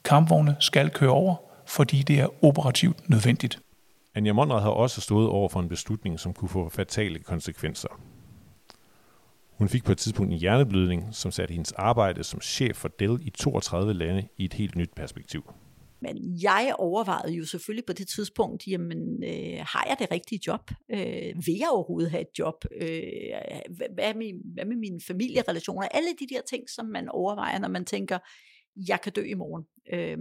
kampvogne 0.03 0.55
skal 0.59 0.89
køre 0.89 1.09
over, 1.09 1.35
fordi 1.65 2.01
det 2.01 2.19
er 2.19 2.43
operativt 2.43 3.09
nødvendigt. 3.09 3.59
Anja 4.15 4.33
Monrad 4.33 4.61
har 4.61 4.69
også 4.69 5.01
stået 5.01 5.29
over 5.29 5.49
for 5.49 5.59
en 5.59 5.69
beslutning, 5.69 6.19
som 6.19 6.33
kunne 6.33 6.49
få 6.49 6.69
fatale 6.69 7.19
konsekvenser. 7.19 7.87
Hun 9.57 9.69
fik 9.69 9.83
på 9.83 9.91
et 9.91 9.97
tidspunkt 9.97 10.31
en 10.31 10.37
hjerneblødning, 10.37 11.07
som 11.11 11.31
satte 11.31 11.51
hendes 11.51 11.71
arbejde 11.71 12.23
som 12.23 12.41
chef 12.41 12.75
for 12.75 12.87
Dell 12.87 13.17
i 13.21 13.29
32 13.29 13.93
lande 13.93 14.27
i 14.37 14.45
et 14.45 14.53
helt 14.53 14.75
nyt 14.75 14.89
perspektiv. 14.95 15.53
Men 16.03 16.41
jeg 16.43 16.75
overvejede 16.77 17.33
jo 17.33 17.45
selvfølgelig 17.45 17.85
på 17.85 17.93
det 17.93 18.07
tidspunkt, 18.07 18.67
jamen, 18.67 19.23
øh, 19.23 19.59
har 19.59 19.85
jeg 19.89 19.95
det 19.99 20.11
rigtige 20.11 20.41
job? 20.47 20.71
Øh, 20.91 21.33
vil 21.45 21.57
jeg 21.59 21.69
overhovedet 21.71 22.11
have 22.11 22.21
et 22.21 22.39
job? 22.39 22.65
Øh, 22.81 22.89
hvad, 23.69 24.05
er 24.05 24.13
min, 24.17 24.35
hvad 24.53 24.65
med 24.65 24.75
mine 24.75 24.99
familierelationer? 25.07 25.87
Alle 25.87 26.09
de 26.19 26.35
der 26.35 26.41
ting, 26.49 26.69
som 26.69 26.85
man 26.85 27.09
overvejer, 27.09 27.59
når 27.59 27.67
man 27.67 27.85
tænker, 27.85 28.19
jeg 28.87 29.01
kan 29.01 29.11
dø 29.11 29.23
i 29.23 29.33
morgen. 29.33 29.63
Øh, 29.93 30.17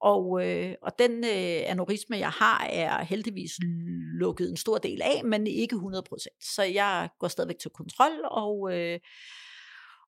og, 0.00 0.46
øh, 0.46 0.74
og 0.82 0.92
den 0.98 1.24
øh, 1.24 1.70
aneurisme, 1.70 2.16
jeg 2.16 2.30
har, 2.30 2.66
er 2.70 3.04
heldigvis 3.04 3.52
lukket 4.20 4.50
en 4.50 4.56
stor 4.56 4.78
del 4.78 5.02
af, 5.02 5.24
men 5.24 5.46
ikke 5.46 5.76
100%. 5.76 6.54
Så 6.54 6.62
jeg 6.62 7.08
går 7.18 7.28
stadigvæk 7.28 7.58
til 7.58 7.70
kontrol, 7.70 8.12
og, 8.24 8.78
øh, 8.78 8.98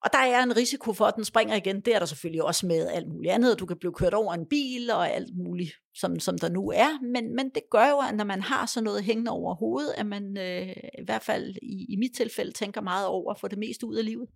og 0.04 0.10
der 0.12 0.18
er 0.18 0.42
en 0.42 0.56
risiko 0.56 0.92
for, 0.92 1.04
at 1.04 1.16
den 1.16 1.24
springer 1.24 1.56
igen. 1.56 1.80
Det 1.80 1.94
er 1.94 1.98
der 1.98 2.06
selvfølgelig 2.06 2.42
også 2.42 2.66
med 2.66 2.88
alt 2.88 3.08
muligt 3.08 3.32
andet. 3.32 3.58
Du 3.58 3.66
kan 3.66 3.78
blive 3.78 3.92
kørt 3.92 4.14
over 4.14 4.34
en 4.34 4.46
bil 4.46 4.90
og 4.90 5.10
alt 5.10 5.36
muligt, 5.36 5.72
som, 5.94 6.20
som 6.20 6.38
der 6.38 6.48
nu 6.48 6.70
er. 6.70 7.00
Men, 7.02 7.36
men 7.36 7.50
det 7.54 7.62
gør 7.70 7.88
jo, 7.88 7.98
at 7.98 8.14
når 8.14 8.24
man 8.24 8.42
har 8.42 8.66
sådan 8.66 8.84
noget 8.84 9.04
hængende 9.04 9.30
over 9.30 9.54
hovedet, 9.54 9.94
at 9.96 10.06
man 10.06 10.38
øh, 10.38 10.68
i 10.98 11.04
hvert 11.04 11.22
fald 11.22 11.56
i, 11.62 11.86
i 11.92 11.96
mit 11.96 12.16
tilfælde 12.16 12.52
tænker 12.52 12.80
meget 12.80 13.06
over 13.06 13.32
at 13.32 13.40
få 13.40 13.48
det 13.48 13.58
meste 13.58 13.86
ud 13.86 13.96
af 13.96 14.04
livet. 14.04 14.28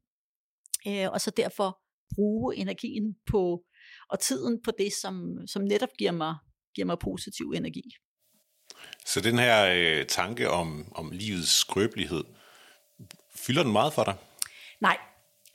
Øh, 0.88 1.10
og 1.12 1.20
så 1.20 1.30
derfor 1.30 1.78
bruge 2.14 2.56
energien 2.56 3.14
på 3.30 3.62
og 4.10 4.20
tiden 4.20 4.62
på 4.64 4.70
det, 4.78 4.92
som, 4.92 5.38
som 5.46 5.62
netop 5.62 5.88
giver 5.98 6.12
mig, 6.12 6.34
giver 6.74 6.86
mig 6.86 6.98
positiv 6.98 7.52
energi. 7.56 7.82
Så 9.06 9.20
den 9.20 9.38
her 9.38 9.74
øh, 9.74 10.06
tanke 10.06 10.50
om, 10.50 10.92
om 10.94 11.10
livets 11.10 11.50
skrøbelighed, 11.50 12.24
fylder 13.36 13.62
den 13.62 13.72
meget 13.72 13.92
for 13.92 14.04
dig? 14.04 14.14
Nej, 14.80 14.98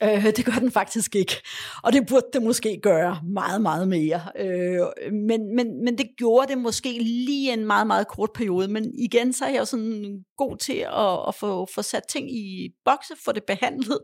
øh, 0.02 0.24
det 0.24 0.44
gør 0.44 0.52
den 0.52 0.70
faktisk 0.70 1.16
ikke. 1.16 1.36
Og 1.82 1.92
det 1.92 2.06
burde 2.06 2.26
det 2.32 2.42
måske 2.42 2.80
gøre 2.82 3.20
meget, 3.32 3.62
meget 3.62 3.88
mere. 3.88 4.20
Øh, 4.38 5.12
men, 5.12 5.56
men, 5.56 5.84
men 5.84 5.98
det 5.98 6.06
gjorde 6.18 6.48
det 6.48 6.58
måske 6.58 6.98
lige 7.02 7.52
en 7.52 7.66
meget, 7.66 7.86
meget 7.86 8.08
kort 8.08 8.30
periode. 8.34 8.68
Men 8.68 8.94
igen, 8.98 9.32
så 9.32 9.44
er 9.44 9.50
jeg 9.50 9.60
jo 9.60 9.64
sådan 9.64 10.24
god 10.36 10.56
til 10.56 10.86
at, 10.96 11.28
at 11.28 11.34
få, 11.34 11.68
få 11.74 11.82
sat 11.82 12.02
ting 12.08 12.36
i 12.36 12.70
bokse, 12.84 13.14
få 13.24 13.32
det 13.32 13.44
behandlet 13.44 13.98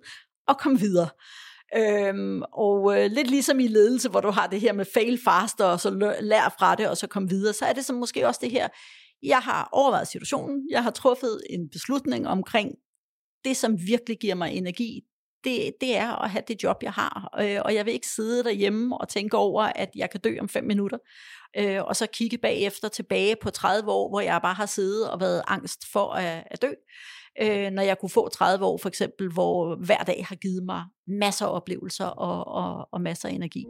og 0.49 0.59
komme 0.59 0.79
videre. 0.79 1.09
Øhm, 1.77 2.43
og 2.53 2.99
øh, 2.99 3.11
lidt 3.11 3.31
ligesom 3.31 3.61
i 3.61 3.67
ledelse, 3.67 4.09
hvor 4.09 4.21
du 4.21 4.31
har 4.31 4.47
det 4.47 4.61
her 4.61 4.73
med 4.73 4.85
fail 4.95 5.21
faster, 5.25 5.65
og 5.65 5.81
så 5.81 6.15
lær 6.21 6.55
fra 6.59 6.75
det, 6.75 6.89
og 6.89 6.97
så 6.97 7.07
kom 7.07 7.31
videre, 7.31 7.53
så 7.53 7.65
er 7.65 7.73
det 7.73 7.85
så 7.85 7.93
måske 7.93 8.27
også 8.27 8.41
det 8.43 8.51
her, 8.51 8.69
jeg 9.23 9.39
har 9.39 9.69
overvejet 9.73 10.09
situationen, 10.09 10.63
jeg 10.71 10.83
har 10.83 10.91
truffet 10.91 11.41
en 11.51 11.69
beslutning 11.73 12.29
omkring 12.29 12.75
det, 13.45 13.57
som 13.57 13.79
virkelig 13.87 14.19
giver 14.19 14.35
mig 14.35 14.53
energi, 14.53 15.01
det, 15.45 15.73
det 15.81 15.97
er 15.97 16.23
at 16.23 16.31
have 16.31 16.43
det 16.49 16.63
job, 16.63 16.83
jeg 16.83 16.93
har. 16.93 17.39
Øh, 17.41 17.59
og 17.65 17.75
jeg 17.75 17.87
vil 17.87 17.95
ikke 17.95 18.09
sidde 18.09 18.45
derhjemme 18.45 18.99
og 18.99 19.09
tænke 19.09 19.37
over, 19.37 19.63
at 19.63 19.91
jeg 19.97 20.11
kan 20.11 20.21
dø 20.21 20.37
om 20.41 20.49
fem 20.49 20.65
minutter, 20.65 20.99
øh, 21.57 21.85
og 21.85 21.97
så 21.97 22.07
kigge 22.07 22.39
bagefter 22.39 22.89
tilbage 22.89 23.37
på 23.43 23.51
30 23.51 23.91
år, 23.91 24.09
hvor 24.09 24.21
jeg 24.21 24.43
bare 24.43 24.55
har 24.55 24.67
siddet 24.67 25.11
og 25.11 25.21
været 25.21 25.43
angst 25.47 25.93
for 25.93 26.13
at, 26.13 26.45
at 26.51 26.63
dø 26.63 26.73
øh, 27.43 27.71
når 27.71 27.83
jeg 27.83 27.99
kunne 27.99 28.11
få 28.11 28.29
30 28.29 28.65
år 28.65 28.79
for 28.83 28.89
eksempel, 28.89 29.33
hvor 29.33 29.77
hver 29.77 30.05
dag 30.05 30.25
har 30.29 30.37
givet 30.37 30.63
mig 30.63 30.85
masser 31.07 31.47
af 31.47 31.55
oplevelser 31.55 32.07
og, 32.07 32.47
og, 32.47 32.89
og 32.93 33.01
masser 33.01 33.29
af 33.29 33.33
energi. 33.33 33.67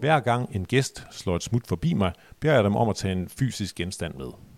Hver 0.00 0.20
gang 0.20 0.56
en 0.56 0.64
gæst 0.64 1.06
slår 1.10 1.36
et 1.36 1.42
smut 1.42 1.66
forbi 1.66 1.94
mig, 1.94 2.12
beder 2.40 2.54
jeg 2.54 2.64
dem 2.64 2.76
om 2.76 2.88
at 2.88 2.96
tage 2.96 3.12
en 3.12 3.28
fysisk 3.28 3.74
genstand 3.74 4.14
med. 4.14 4.53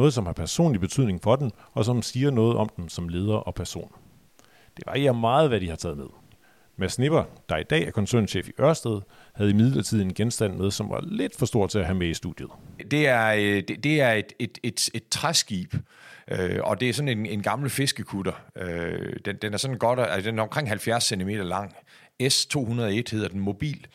Noget, 0.00 0.14
som 0.14 0.26
har 0.26 0.32
personlig 0.32 0.80
betydning 0.80 1.22
for 1.22 1.36
den, 1.36 1.52
og 1.72 1.84
som 1.84 2.02
siger 2.02 2.30
noget 2.30 2.56
om 2.56 2.68
den 2.76 2.88
som 2.88 3.08
leder 3.08 3.34
og 3.34 3.54
person. 3.54 3.92
Det 4.76 4.86
varierer 4.86 5.12
meget, 5.12 5.48
hvad 5.48 5.60
de 5.60 5.68
har 5.68 5.76
taget 5.76 5.96
med. 5.96 6.06
Mads 6.76 6.98
Nipper, 6.98 7.24
der 7.48 7.56
i 7.56 7.62
dag 7.62 7.86
er 7.86 7.90
koncernchef 7.90 8.48
i 8.48 8.52
Ørsted, 8.60 9.00
havde 9.34 9.50
i 9.50 9.52
midlertid 9.52 10.02
en 10.02 10.14
genstand 10.14 10.56
med, 10.56 10.70
som 10.70 10.90
var 10.90 11.04
lidt 11.06 11.36
for 11.38 11.46
stor 11.46 11.66
til 11.66 11.78
at 11.78 11.84
have 11.84 11.98
med 11.98 12.06
i 12.06 12.14
studiet. 12.14 12.48
Det 12.90 13.08
er, 13.08 13.26
øh, 13.26 13.62
det, 13.68 13.84
det 13.84 14.00
er 14.00 14.12
et, 14.12 14.32
et, 14.38 14.58
et, 14.62 14.88
et 14.94 15.08
træskib, 15.10 15.74
øh, 16.28 16.58
og 16.62 16.80
det 16.80 16.88
er 16.88 16.92
sådan 16.92 17.18
en, 17.18 17.26
en 17.26 17.42
gammel 17.42 17.70
fiskekutter. 17.70 18.32
Øh, 18.56 19.16
den, 19.24 19.36
den 19.36 19.52
er 19.54 19.58
sådan 19.58 19.78
godt, 19.78 20.00
altså 20.00 20.30
den 20.30 20.38
er 20.38 20.42
omkring 20.42 20.68
70 20.68 21.04
cm 21.04 21.28
lang. 21.28 21.74
S201 22.22 23.10
hedder 23.10 23.28
den 23.28 23.40
mobil. 23.40 23.86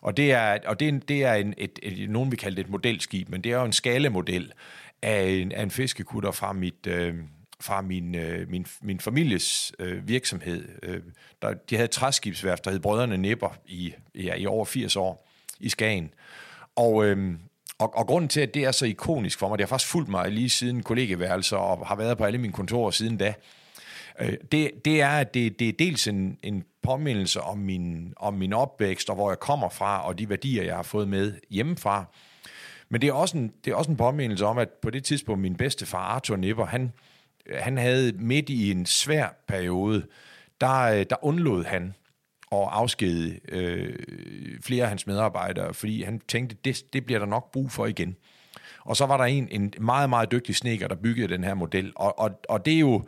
Og 0.00 0.16
det 0.16 0.32
er, 0.32 0.58
og 0.66 0.80
det 0.80 0.88
er, 0.88 0.98
det 1.08 1.24
er 1.24 1.34
en, 1.34 1.54
et, 1.58 1.78
et, 1.82 2.10
nogen 2.10 2.32
vi 2.32 2.36
kalder 2.36 2.56
det 2.56 2.64
et 2.64 2.70
modelskib, 2.70 3.28
men 3.28 3.44
det 3.44 3.52
er 3.52 3.58
jo 3.58 3.64
en 3.64 3.72
skalemodel 3.72 4.52
af 5.02 5.22
en, 5.22 5.52
af 5.52 5.62
en 5.62 5.70
fiskekutter 5.70 6.30
fra 6.30 6.52
mit, 6.52 6.86
øh, 6.86 7.14
fra 7.60 7.82
min, 7.82 8.14
øh, 8.14 8.48
min, 8.48 8.66
min 8.82 9.00
families 9.00 9.72
øh, 9.78 10.08
virksomhed. 10.08 10.68
Øh, 10.82 11.00
der, 11.42 11.54
de 11.54 11.74
havde 11.74 11.84
et 11.84 11.90
træskibsværft, 11.90 12.64
der 12.64 12.70
hed 12.70 12.80
Brødrene 12.80 13.16
Nipper 13.16 13.56
i, 13.66 13.94
ja, 14.14 14.34
i 14.34 14.46
over 14.46 14.64
80 14.64 14.96
år 14.96 15.28
i 15.60 15.68
Skagen. 15.68 16.14
Og, 16.76 17.04
øh, 17.04 17.34
og, 17.78 17.96
og 17.96 18.06
grunden 18.06 18.28
til, 18.28 18.40
at 18.40 18.54
det 18.54 18.64
er 18.64 18.72
så 18.72 18.86
ikonisk 18.86 19.38
for 19.38 19.48
mig, 19.48 19.58
det 19.58 19.64
har 19.64 19.68
faktisk 19.68 19.90
fulgt 19.90 20.08
mig 20.08 20.30
lige 20.30 20.50
siden 20.50 20.82
kollegeværelser 20.82 21.56
og 21.56 21.86
har 21.86 21.96
været 21.96 22.18
på 22.18 22.24
alle 22.24 22.38
mine 22.38 22.52
kontorer 22.52 22.90
siden 22.90 23.16
da, 23.16 23.34
øh, 24.20 24.34
det, 24.52 24.70
det 24.84 25.00
er, 25.00 25.08
at 25.08 25.34
det, 25.34 25.58
det 25.58 25.68
er 25.68 25.72
dels 25.78 26.08
en, 26.08 26.38
en 26.42 26.64
påmindelse 26.82 27.40
om 27.40 27.58
min, 27.58 28.12
om 28.16 28.34
min 28.34 28.52
opvækst 28.52 29.10
og 29.10 29.14
hvor 29.14 29.30
jeg 29.30 29.38
kommer 29.38 29.68
fra 29.68 30.06
og 30.06 30.18
de 30.18 30.28
værdier, 30.28 30.62
jeg 30.62 30.76
har 30.76 30.82
fået 30.82 31.08
med 31.08 31.34
hjemmefra. 31.50 32.04
Men 32.92 33.00
det 33.00 33.08
er 33.08 33.12
også 33.12 33.38
en, 33.38 33.52
det 33.64 33.70
er 33.70 33.74
også 33.74 33.90
en 33.90 33.96
påmindelse 33.96 34.46
om, 34.46 34.58
at 34.58 34.68
på 34.68 34.90
det 34.90 35.04
tidspunkt, 35.04 35.40
min 35.42 35.56
bedste 35.56 35.86
far, 35.86 35.98
Arthur 35.98 36.36
Nipper, 36.36 36.66
han, 36.66 36.92
han 37.50 37.78
havde 37.78 38.12
midt 38.12 38.48
i 38.48 38.70
en 38.70 38.86
svær 38.86 39.28
periode, 39.48 40.06
der, 40.60 40.80
øh, 40.80 41.06
der 41.10 41.24
undlod 41.24 41.64
han 41.64 41.94
at 42.52 42.68
afskede 42.70 43.38
øh, 43.48 43.98
flere 44.62 44.82
af 44.82 44.88
hans 44.88 45.06
medarbejdere, 45.06 45.74
fordi 45.74 46.02
han 46.02 46.20
tænkte, 46.28 46.56
det, 46.64 46.92
det 46.92 47.06
bliver 47.06 47.18
der 47.18 47.26
nok 47.26 47.52
brug 47.52 47.70
for 47.70 47.86
igen. 47.86 48.16
Og 48.80 48.96
så 48.96 49.06
var 49.06 49.16
der 49.16 49.24
en, 49.24 49.48
en 49.50 49.74
meget, 49.80 50.10
meget 50.10 50.32
dygtig 50.32 50.56
sneker, 50.56 50.88
der 50.88 50.94
byggede 50.94 51.28
den 51.28 51.44
her 51.44 51.54
model. 51.54 51.92
Og, 51.96 52.18
og, 52.18 52.40
og 52.48 52.64
det, 52.64 52.74
er 52.74 52.78
jo, 52.78 53.04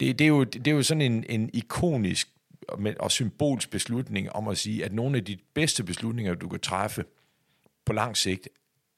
det, 0.00 0.18
det, 0.18 0.24
er 0.24 0.28
jo, 0.28 0.44
det 0.44 0.66
er 0.66 0.72
jo 0.72 0.82
sådan 0.82 1.02
en, 1.02 1.24
en 1.28 1.50
ikonisk 1.52 2.28
og 3.00 3.10
symbolsk 3.10 3.70
beslutning 3.70 4.32
om 4.32 4.48
at 4.48 4.58
sige, 4.58 4.84
at 4.84 4.92
nogle 4.92 5.16
af 5.16 5.24
de 5.24 5.38
bedste 5.54 5.84
beslutninger, 5.84 6.34
du 6.34 6.48
kan 6.48 6.60
træffe 6.60 7.04
på 7.84 7.92
lang 7.92 8.16
sigt, 8.16 8.48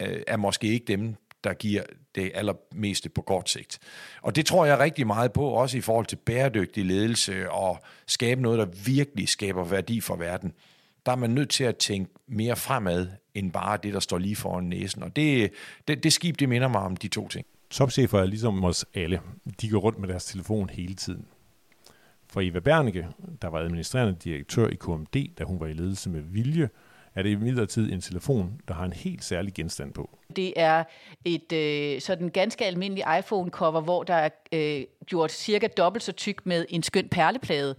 øh, 0.00 0.22
er 0.26 0.36
måske 0.36 0.66
ikke 0.66 0.86
dem, 0.86 1.14
der 1.44 1.54
giver 1.54 1.82
det 2.14 2.32
allermeste 2.34 3.08
på 3.08 3.22
kort 3.22 3.50
sigt. 3.50 3.78
Og 4.22 4.36
det 4.36 4.46
tror 4.46 4.64
jeg 4.64 4.78
rigtig 4.78 5.06
meget 5.06 5.32
på, 5.32 5.44
også 5.44 5.78
i 5.78 5.80
forhold 5.80 6.06
til 6.06 6.16
bæredygtig 6.16 6.84
ledelse 6.84 7.50
og 7.50 7.78
skabe 8.06 8.42
noget, 8.42 8.58
der 8.58 8.66
virkelig 8.84 9.28
skaber 9.28 9.64
værdi 9.64 10.00
for 10.00 10.16
verden. 10.16 10.52
Der 11.06 11.12
er 11.12 11.16
man 11.16 11.30
nødt 11.30 11.50
til 11.50 11.64
at 11.64 11.76
tænke 11.76 12.12
mere 12.26 12.56
fremad, 12.56 13.08
end 13.34 13.52
bare 13.52 13.78
det, 13.82 13.94
der 13.94 14.00
står 14.00 14.18
lige 14.18 14.36
foran 14.36 14.64
næsen. 14.64 15.02
Og 15.02 15.16
det, 15.16 15.50
det, 15.88 16.02
det 16.02 16.12
skib, 16.12 16.38
det 16.38 16.48
minder 16.48 16.68
mig 16.68 16.80
om 16.80 16.96
de 16.96 17.08
to 17.08 17.28
ting. 17.28 17.46
Topchefer 17.70 18.18
er 18.18 18.26
ligesom 18.26 18.64
os 18.64 18.86
alle. 18.94 19.20
De 19.60 19.68
går 19.68 19.78
rundt 19.78 19.98
med 19.98 20.08
deres 20.08 20.24
telefon 20.24 20.70
hele 20.70 20.94
tiden. 20.94 21.26
For 22.26 22.40
Eva 22.40 22.60
Bernike, 22.60 23.08
der 23.42 23.48
var 23.48 23.58
administrerende 23.58 24.16
direktør 24.24 24.68
i 24.68 24.74
KMD, 24.74 25.34
da 25.38 25.44
hun 25.44 25.60
var 25.60 25.66
i 25.66 25.72
ledelse 25.72 26.10
med 26.10 26.20
vilje, 26.20 26.68
er 27.14 27.22
det 27.22 27.30
imidlertid 27.30 27.92
en 27.92 28.00
telefon, 28.00 28.60
der 28.68 28.74
har 28.74 28.84
en 28.84 28.92
helt 28.92 29.24
særlig 29.24 29.54
genstand 29.54 29.92
på. 29.92 30.18
Det 30.36 30.52
er 30.56 30.84
et 31.24 31.52
øh, 31.52 32.00
sådan 32.00 32.28
ganske 32.28 32.66
almindelig 32.66 33.04
iPhone-cover, 33.18 33.80
hvor 33.80 34.02
der 34.02 34.14
er 34.14 34.28
øh, 34.52 34.84
gjort 35.06 35.32
cirka 35.32 35.66
dobbelt 35.66 36.02
så 36.02 36.12
tyk 36.12 36.46
med 36.46 36.66
en 36.68 36.82
skøn 36.82 37.08
perleplade, 37.08 37.74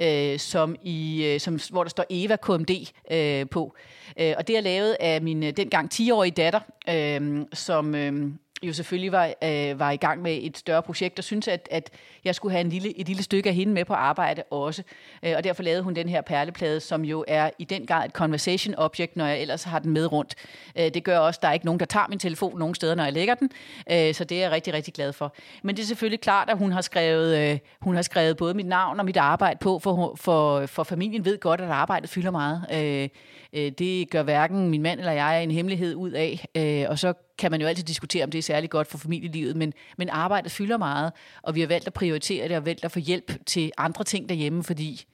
øh, 0.00 0.38
som 0.38 0.76
i, 0.82 1.24
øh, 1.24 1.40
som, 1.40 1.58
hvor 1.70 1.84
der 1.84 1.90
står 1.90 2.04
Eva 2.10 2.36
KMD 2.36 2.70
øh, 3.10 3.48
på. 3.50 3.74
Øh, 4.20 4.34
og 4.38 4.48
det 4.48 4.56
er 4.56 4.60
lavet 4.60 4.96
af 5.00 5.22
min 5.22 5.42
øh, 5.42 5.56
dengang 5.56 5.90
10-årige 5.94 6.32
datter, 6.32 6.60
øh, 6.88 7.46
som... 7.52 7.94
Øh, 7.94 8.30
jo 8.62 8.72
selvfølgelig 8.72 9.12
var, 9.12 9.34
øh, 9.44 9.80
var 9.80 9.90
i 9.90 9.96
gang 9.96 10.22
med 10.22 10.38
et 10.42 10.58
større 10.58 10.82
projekt, 10.82 11.18
og 11.18 11.24
syntes, 11.24 11.48
at, 11.48 11.68
at 11.70 11.90
jeg 12.24 12.34
skulle 12.34 12.52
have 12.52 12.60
en 12.60 12.68
lille, 12.68 12.98
et 12.98 13.06
lille 13.06 13.22
stykke 13.22 13.48
af 13.48 13.54
hende 13.54 13.72
med 13.72 13.84
på 13.84 13.94
arbejde 13.94 14.42
også. 14.50 14.82
Øh, 15.22 15.32
og 15.36 15.44
derfor 15.44 15.62
lavede 15.62 15.82
hun 15.82 15.94
den 15.94 16.08
her 16.08 16.20
perleplade, 16.20 16.80
som 16.80 17.04
jo 17.04 17.24
er 17.28 17.50
i 17.58 17.64
den 17.64 17.86
grad 17.86 18.04
et 18.04 18.12
conversation 18.12 18.74
object, 18.74 19.16
når 19.16 19.26
jeg 19.26 19.40
ellers 19.40 19.64
har 19.64 19.78
den 19.78 19.92
med 19.92 20.12
rundt. 20.12 20.34
Øh, 20.78 20.94
det 20.94 21.04
gør 21.04 21.18
også, 21.18 21.38
at 21.38 21.42
der 21.42 21.48
er 21.48 21.52
ikke 21.52 21.66
nogen, 21.66 21.80
der 21.80 21.86
tager 21.86 22.06
min 22.08 22.18
telefon 22.18 22.58
nogen 22.58 22.74
steder, 22.74 22.94
når 22.94 23.04
jeg 23.04 23.12
lægger 23.12 23.34
den. 23.34 23.50
Øh, 23.90 24.14
så 24.14 24.24
det 24.24 24.36
er 24.36 24.42
jeg 24.42 24.50
rigtig, 24.50 24.74
rigtig 24.74 24.94
glad 24.94 25.12
for. 25.12 25.34
Men 25.62 25.76
det 25.76 25.82
er 25.82 25.86
selvfølgelig 25.86 26.20
klart, 26.20 26.50
at 26.50 26.58
hun 26.58 26.72
har 26.72 26.80
skrevet, 26.80 27.38
øh, 27.38 27.58
hun 27.80 27.94
har 27.94 28.02
skrevet 28.02 28.36
både 28.36 28.54
mit 28.54 28.66
navn 28.66 28.98
og 28.98 29.04
mit 29.04 29.16
arbejde 29.16 29.58
på, 29.60 29.78
for, 29.78 30.14
for, 30.16 30.66
for 30.66 30.82
familien 30.84 31.24
ved 31.24 31.40
godt, 31.40 31.60
at 31.60 31.68
arbejdet 31.68 32.10
fylder 32.10 32.30
meget. 32.30 32.66
Øh, 32.72 33.08
øh, 33.54 33.72
det 33.78 34.10
gør 34.10 34.22
hverken 34.22 34.68
min 34.68 34.82
mand 34.82 35.00
eller 35.00 35.12
jeg 35.12 35.42
en 35.42 35.50
hemmelighed 35.50 35.94
ud 35.94 36.10
af. 36.10 36.46
Øh, 36.54 36.90
og 36.90 36.98
så 36.98 37.12
kan 37.38 37.50
man 37.50 37.60
jo 37.60 37.66
altid 37.66 37.84
diskutere, 37.84 38.24
om 38.24 38.30
det 38.30 38.38
er 38.38 38.42
særlig 38.42 38.70
godt 38.70 38.86
for 38.86 38.98
familielivet, 38.98 39.56
men, 39.56 39.72
men 39.98 40.08
arbejdet 40.08 40.52
fylder 40.52 40.76
meget, 40.76 41.12
og 41.42 41.54
vi 41.54 41.60
har 41.60 41.66
valgt 41.66 41.86
at 41.86 41.92
prioritere 41.92 42.48
det 42.48 42.56
og 42.56 42.66
valgt 42.66 42.84
at 42.84 42.92
få 42.92 42.98
hjælp 42.98 43.46
til 43.46 43.72
andre 43.78 44.04
ting 44.04 44.28
derhjemme, 44.28 44.64
fordi 44.64 45.04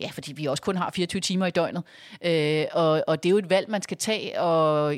Ja, 0.00 0.10
fordi 0.12 0.32
vi 0.32 0.46
også 0.46 0.62
kun 0.62 0.76
har 0.76 0.90
24 0.90 1.20
timer 1.20 1.46
i 1.46 1.50
døgnet. 1.50 1.82
Øh, 2.24 2.64
og, 2.72 3.04
og 3.06 3.22
det 3.22 3.28
er 3.28 3.30
jo 3.30 3.38
et 3.38 3.50
valg, 3.50 3.70
man 3.70 3.82
skal 3.82 3.96
tage, 3.96 4.40
og 4.40 4.96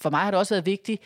for 0.00 0.10
mig 0.10 0.20
har 0.20 0.30
det 0.30 0.38
også 0.38 0.54
været 0.54 0.66
vigtigt, 0.66 1.02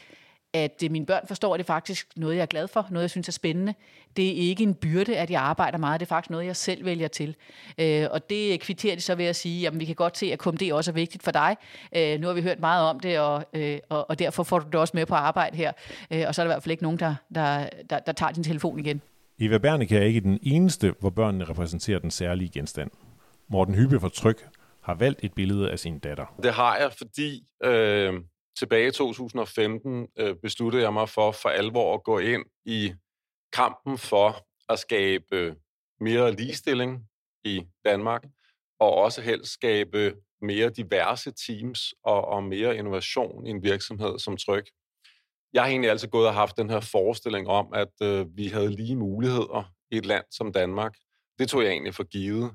at 0.52 0.82
øh, 0.84 0.90
mine 0.90 1.06
børn 1.06 1.26
forstår, 1.28 1.54
at 1.54 1.58
det 1.58 1.64
er 1.64 1.66
faktisk 1.66 2.08
noget, 2.16 2.36
jeg 2.36 2.42
er 2.42 2.46
glad 2.46 2.68
for, 2.68 2.86
noget, 2.90 3.02
jeg 3.02 3.10
synes 3.10 3.28
er 3.28 3.32
spændende. 3.32 3.74
Det 4.16 4.28
er 4.28 4.48
ikke 4.48 4.62
en 4.62 4.74
byrde, 4.74 5.16
at 5.16 5.30
jeg 5.30 5.42
arbejder 5.42 5.78
meget, 5.78 6.00
det 6.00 6.06
er 6.06 6.08
faktisk 6.08 6.30
noget, 6.30 6.46
jeg 6.46 6.56
selv 6.56 6.84
vælger 6.84 7.08
til. 7.08 7.36
Øh, 7.78 8.06
og 8.10 8.30
det 8.30 8.60
kvitterer 8.60 8.94
de 8.94 9.00
så 9.00 9.14
ved 9.14 9.24
at 9.24 9.36
sige, 9.36 9.66
at 9.66 9.80
vi 9.80 9.84
kan 9.84 9.94
godt 9.94 10.18
se, 10.18 10.32
at 10.32 10.38
KMD 10.38 10.72
også 10.72 10.90
er 10.90 10.94
vigtigt 10.94 11.22
for 11.22 11.30
dig. 11.30 11.56
Øh, 11.96 12.20
nu 12.20 12.26
har 12.26 12.34
vi 12.34 12.42
hørt 12.42 12.60
meget 12.60 12.88
om 12.88 13.00
det, 13.00 13.18
og, 13.18 13.44
øh, 13.52 13.78
og, 13.88 14.10
og 14.10 14.18
derfor 14.18 14.42
får 14.42 14.58
du 14.58 14.66
det 14.66 14.74
også 14.74 14.96
med 14.96 15.06
på 15.06 15.14
arbejde 15.14 15.56
her. 15.56 15.72
Øh, 16.10 16.24
og 16.28 16.34
så 16.34 16.42
er 16.42 16.44
der 16.44 16.52
i 16.52 16.54
hvert 16.54 16.62
fald 16.62 16.70
ikke 16.70 16.82
nogen, 16.82 16.98
der, 16.98 17.14
der, 17.34 17.68
der, 17.90 17.98
der 17.98 18.12
tager 18.12 18.32
din 18.32 18.44
telefon 18.44 18.78
igen. 18.78 19.02
Eva 19.38 19.58
Bernicke 19.58 19.96
er 19.96 20.02
ikke 20.02 20.20
den 20.20 20.38
eneste, 20.42 20.94
hvor 21.00 21.10
børnene 21.10 21.44
repræsenterer 21.44 21.98
den 21.98 22.10
særlige 22.10 22.50
genstand. 22.54 22.90
Morten 23.48 23.74
Hyppe 23.74 24.00
fra 24.00 24.08
Tryk 24.08 24.48
har 24.82 24.94
valgt 24.94 25.20
et 25.22 25.32
billede 25.32 25.70
af 25.70 25.78
sin 25.78 25.98
datter. 25.98 26.34
Det 26.42 26.52
har 26.52 26.76
jeg, 26.76 26.92
fordi 26.98 27.44
øh, 27.64 28.14
tilbage 28.58 28.88
i 28.88 28.90
2015 28.90 30.08
øh, 30.18 30.36
besluttede 30.36 30.82
jeg 30.82 30.92
mig 30.92 31.08
for 31.08 31.32
for 31.32 31.48
alvor 31.48 31.94
at 31.94 32.04
gå 32.04 32.18
ind 32.18 32.44
i 32.64 32.94
kampen 33.52 33.98
for 33.98 34.46
at 34.68 34.78
skabe 34.78 35.56
mere 36.00 36.32
ligestilling 36.32 37.08
i 37.44 37.62
Danmark, 37.84 38.24
og 38.80 38.94
også 38.94 39.22
helst 39.22 39.52
skabe 39.52 40.14
mere 40.42 40.70
diverse 40.70 41.32
teams 41.46 41.94
og, 42.04 42.24
og 42.24 42.44
mere 42.44 42.76
innovation 42.76 43.46
i 43.46 43.50
en 43.50 43.62
virksomhed 43.62 44.18
som 44.18 44.36
Tryk. 44.36 44.70
Jeg 45.52 45.62
har 45.62 45.68
egentlig 45.68 45.90
altid 45.90 46.08
gået 46.08 46.26
og 46.26 46.34
haft 46.34 46.56
den 46.56 46.70
her 46.70 46.80
forestilling 46.80 47.48
om, 47.48 47.72
at 47.74 47.92
øh, 48.02 48.36
vi 48.36 48.46
havde 48.46 48.70
lige 48.70 48.96
muligheder 48.96 49.72
i 49.90 49.96
et 49.96 50.06
land 50.06 50.24
som 50.30 50.52
Danmark. 50.52 50.94
Det 51.38 51.48
tog 51.48 51.62
jeg 51.62 51.70
egentlig 51.70 51.94
for 51.94 52.04
givet. 52.04 52.50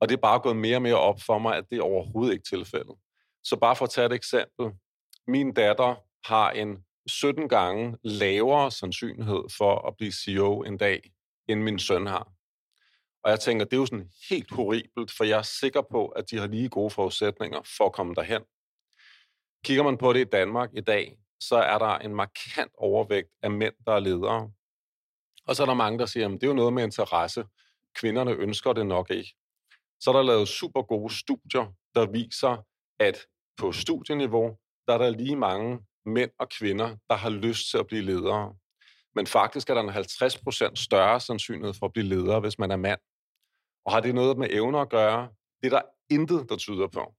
Og 0.00 0.08
det 0.08 0.16
er 0.16 0.20
bare 0.20 0.40
gået 0.40 0.56
mere 0.56 0.76
og 0.76 0.82
mere 0.82 0.98
op 0.98 1.20
for 1.26 1.38
mig, 1.38 1.56
at 1.56 1.64
det 1.70 1.78
er 1.78 1.82
overhovedet 1.82 2.32
ikke 2.32 2.48
tilfældet. 2.48 2.94
Så 3.44 3.56
bare 3.56 3.76
for 3.76 3.84
at 3.84 3.90
tage 3.90 4.06
et 4.06 4.12
eksempel. 4.12 4.66
Min 5.28 5.54
datter 5.54 5.94
har 6.28 6.50
en 6.50 6.84
17 7.06 7.48
gange 7.48 7.98
lavere 8.02 8.70
sandsynlighed 8.70 9.44
for 9.56 9.88
at 9.88 9.96
blive 9.96 10.12
CEO 10.12 10.62
en 10.62 10.78
dag, 10.78 11.12
end 11.48 11.62
min 11.62 11.78
søn 11.78 12.06
har. 12.06 12.32
Og 13.22 13.30
jeg 13.30 13.40
tænker, 13.40 13.64
det 13.64 13.72
er 13.72 13.80
jo 13.80 13.86
sådan 13.86 14.10
helt 14.30 14.50
horribelt, 14.50 15.10
for 15.16 15.24
jeg 15.24 15.38
er 15.38 15.42
sikker 15.42 15.82
på, 15.90 16.08
at 16.08 16.30
de 16.30 16.38
har 16.38 16.46
lige 16.46 16.68
gode 16.68 16.90
forudsætninger 16.90 17.62
for 17.76 17.86
at 17.86 17.92
komme 17.92 18.14
derhen. 18.14 18.42
Kigger 19.64 19.82
man 19.82 19.98
på 19.98 20.12
det 20.12 20.20
i 20.20 20.30
Danmark 20.32 20.70
i 20.74 20.80
dag, 20.80 21.18
så 21.40 21.56
er 21.56 21.78
der 21.78 21.98
en 21.98 22.14
markant 22.14 22.72
overvægt 22.78 23.28
af 23.42 23.50
mænd, 23.50 23.74
der 23.86 23.92
er 23.92 24.00
ledere. 24.00 24.52
Og 25.46 25.56
så 25.56 25.62
er 25.62 25.66
der 25.66 25.74
mange, 25.74 25.98
der 25.98 26.06
siger, 26.06 26.26
at 26.26 26.32
det 26.32 26.42
er 26.42 26.46
jo 26.46 26.54
noget 26.54 26.72
med 26.72 26.84
interesse. 26.84 27.44
Kvinderne 27.94 28.30
ønsker 28.32 28.72
det 28.72 28.86
nok 28.86 29.10
ikke. 29.10 29.34
Så 30.00 30.10
er 30.10 30.14
der 30.14 30.22
lavet 30.22 30.48
super 30.48 30.82
gode 30.82 31.14
studier, 31.14 31.74
der 31.94 32.10
viser, 32.10 32.66
at 32.98 33.26
på 33.56 33.72
studieniveau, 33.72 34.58
der 34.86 34.94
er 34.94 34.98
der 34.98 35.10
lige 35.10 35.36
mange 35.36 35.80
mænd 36.06 36.30
og 36.38 36.48
kvinder, 36.48 36.96
der 37.10 37.16
har 37.16 37.30
lyst 37.30 37.70
til 37.70 37.78
at 37.78 37.86
blive 37.86 38.02
ledere. 38.02 38.54
Men 39.14 39.26
faktisk 39.26 39.70
er 39.70 39.74
der 39.74 39.82
en 39.82 39.90
50% 39.90 40.74
større 40.74 41.20
sandsynlighed 41.20 41.74
for 41.74 41.86
at 41.86 41.92
blive 41.92 42.06
leder, 42.06 42.40
hvis 42.40 42.58
man 42.58 42.70
er 42.70 42.76
mand. 42.76 43.00
Og 43.84 43.92
har 43.92 44.00
det 44.00 44.14
noget 44.14 44.38
med 44.38 44.48
evner 44.50 44.78
at 44.78 44.90
gøre? 44.90 45.28
Det 45.62 45.72
er 45.72 45.78
der 45.78 45.86
intet, 46.10 46.48
der 46.48 46.56
tyder 46.56 46.86
på. 46.86 47.14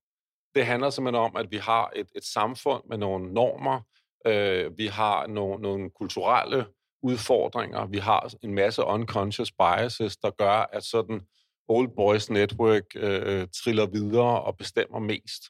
Det 0.56 0.66
handler 0.66 0.90
simpelthen 0.90 1.24
om, 1.24 1.36
at 1.36 1.52
vi 1.52 1.58
har 1.58 1.92
et, 1.96 2.08
et 2.16 2.24
samfund 2.24 2.84
med 2.90 2.98
nogle 2.98 3.34
normer, 3.34 3.82
øh, 4.28 4.78
vi 4.78 4.88
har 4.88 5.28
nogle, 5.28 5.62
nogle 5.62 5.90
kulturelle 5.90 6.66
udfordringer, 7.04 7.86
vi 7.86 7.98
har 7.98 8.34
en 8.44 8.54
masse 8.54 8.84
unconscious 8.84 9.52
biases, 9.52 10.18
der 10.18 10.30
gør, 10.30 10.70
at 10.74 10.84
sådan 10.84 11.22
old 11.68 11.96
boys 11.96 12.30
network 12.30 12.84
øh, 12.96 13.48
triller 13.64 13.86
videre 13.86 14.42
og 14.42 14.58
bestemmer 14.58 15.00
mest. 15.00 15.44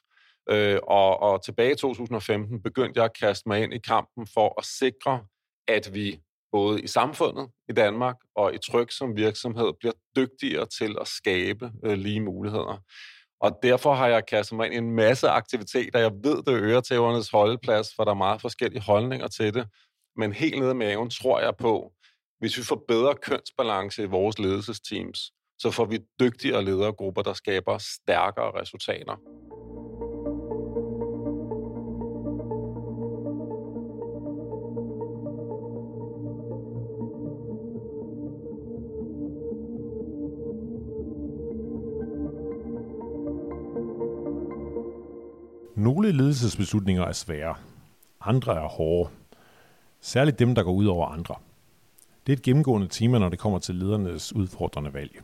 Øh, 0.50 0.78
og, 0.82 1.20
og 1.20 1.44
tilbage 1.44 1.72
i 1.72 1.76
2015 1.76 2.62
begyndte 2.62 2.98
jeg 2.98 3.04
at 3.04 3.18
kaste 3.20 3.48
mig 3.48 3.62
ind 3.62 3.74
i 3.74 3.78
kampen 3.78 4.26
for 4.34 4.54
at 4.58 4.64
sikre, 4.64 5.20
at 5.68 5.94
vi 5.94 6.20
både 6.52 6.82
i 6.82 6.86
samfundet 6.86 7.48
i 7.68 7.72
Danmark 7.72 8.16
og 8.36 8.54
i 8.54 8.58
tryk 8.70 8.90
som 8.90 9.16
virksomhed 9.16 9.72
bliver 9.80 9.92
dygtigere 10.16 10.66
til 10.78 10.96
at 11.00 11.08
skabe 11.08 11.72
øh, 11.84 11.98
lige 11.98 12.20
muligheder. 12.20 12.82
Og 13.40 13.58
derfor 13.62 13.94
har 13.94 14.08
jeg 14.08 14.26
kastet 14.26 14.56
mig 14.56 14.66
ind 14.66 14.74
i 14.74 14.78
en 14.78 14.94
masse 14.94 15.28
aktiviteter. 15.28 15.98
Jeg 15.98 16.12
ved, 16.22 16.42
det 16.42 16.52
øger 16.52 16.80
tævernes 16.80 17.30
holdeplads, 17.30 17.94
for 17.96 18.04
der 18.04 18.10
er 18.10 18.16
meget 18.16 18.40
forskellige 18.40 18.82
holdninger 18.82 19.28
til 19.28 19.54
det. 19.54 19.68
Men 20.16 20.32
helt 20.32 20.58
nede 20.58 20.70
i 20.70 20.74
maven 20.74 21.10
tror 21.10 21.40
jeg 21.40 21.56
på, 21.56 21.92
hvis 22.38 22.58
vi 22.58 22.62
får 22.62 22.84
bedre 22.88 23.14
kønsbalance 23.14 24.02
i 24.02 24.06
vores 24.06 24.38
ledelsesteams, 24.38 25.32
så 25.58 25.70
får 25.70 25.84
vi 25.84 25.98
dygtigere 26.20 26.64
ledergrupper, 26.64 27.22
der 27.22 27.32
skaber 27.32 27.78
stærkere 27.78 28.60
resultater. 28.60 29.16
Nogle 45.98 46.12
ledelsesbeslutninger 46.12 47.04
er 47.04 47.12
svære. 47.12 47.54
Andre 48.20 48.56
er 48.56 48.68
hårde. 48.68 49.10
Særligt 50.00 50.38
dem, 50.38 50.54
der 50.54 50.62
går 50.62 50.72
ud 50.72 50.86
over 50.86 51.06
andre. 51.06 51.34
Det 52.26 52.32
er 52.32 52.36
et 52.36 52.42
gennemgående 52.42 52.88
tema, 52.88 53.18
når 53.18 53.28
det 53.28 53.38
kommer 53.38 53.58
til 53.58 53.74
ledernes 53.74 54.32
udfordrende 54.32 54.94
valg. 54.94 55.20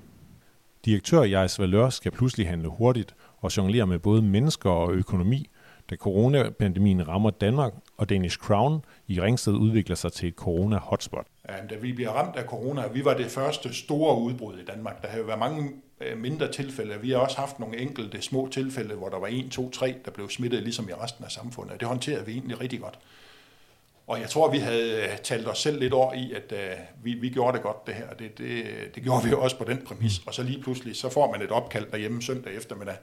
Direktør 0.84 1.22
Jais 1.22 1.58
Valør 1.58 1.88
skal 1.88 2.12
pludselig 2.12 2.48
handle 2.48 2.68
hurtigt 2.68 3.14
og 3.38 3.56
jonglere 3.56 3.86
med 3.86 3.98
både 3.98 4.22
mennesker 4.22 4.70
og 4.70 4.92
økonomi, 4.92 5.50
da 5.90 5.96
coronapandemien 5.96 7.08
rammer 7.08 7.30
Danmark, 7.30 7.72
og 7.96 8.08
Danish 8.08 8.38
Crown 8.38 8.84
i 9.08 9.20
Ringsted 9.20 9.52
udvikler 9.52 9.96
sig 9.96 10.12
til 10.12 10.28
et 10.28 10.34
corona-hotspot. 10.34 11.26
Da 11.70 11.76
vi 11.80 11.92
bliver 11.92 12.10
ramt 12.10 12.36
af 12.36 12.44
corona, 12.44 12.86
vi 12.86 13.04
var 13.04 13.14
det 13.14 13.26
første 13.26 13.74
store 13.74 14.20
udbrud 14.20 14.58
i 14.58 14.64
Danmark. 14.64 15.02
Der 15.02 15.08
har 15.08 15.18
jo 15.18 15.24
været 15.24 15.38
mange 15.38 15.72
Øh, 16.00 16.18
mindre 16.18 16.52
tilfælde. 16.52 17.00
Vi 17.00 17.10
har 17.10 17.18
også 17.18 17.36
haft 17.36 17.58
nogle 17.58 17.78
enkelte 17.78 18.22
små 18.22 18.48
tilfælde, 18.52 18.94
hvor 18.94 19.08
der 19.08 19.18
var 19.18 19.28
1, 19.30 19.50
2, 19.50 19.70
3, 19.70 19.94
der 20.04 20.10
blev 20.10 20.30
smittet, 20.30 20.62
ligesom 20.62 20.88
i 20.88 20.92
resten 20.92 21.24
af 21.24 21.30
samfundet. 21.30 21.80
Det 21.80 21.88
håndterede 21.88 22.26
vi 22.26 22.32
egentlig 22.32 22.60
rigtig 22.60 22.80
godt. 22.80 22.98
Og 24.06 24.20
jeg 24.20 24.30
tror, 24.30 24.50
vi 24.50 24.58
havde 24.58 25.02
øh, 25.02 25.18
talt 25.18 25.48
os 25.48 25.58
selv 25.58 25.80
lidt 25.80 25.92
over 25.92 26.12
i, 26.12 26.32
at 26.32 26.52
uh, 26.52 27.04
vi, 27.04 27.14
vi 27.14 27.28
gjorde 27.28 27.56
det 27.56 27.62
godt, 27.62 27.86
det 27.86 27.94
her. 27.94 28.14
Det, 28.14 28.38
det, 28.38 28.64
det 28.94 29.02
gjorde 29.02 29.24
vi 29.24 29.32
også 29.32 29.58
på 29.58 29.64
den 29.64 29.82
præmis. 29.86 30.12
Og 30.26 30.34
så 30.34 30.42
lige 30.42 30.62
pludselig, 30.62 30.96
så 30.96 31.08
får 31.08 31.32
man 31.32 31.42
et 31.42 31.50
opkald 31.50 31.86
derhjemme 31.90 32.22
søndag 32.22 32.54
eftermiddag 32.54 32.96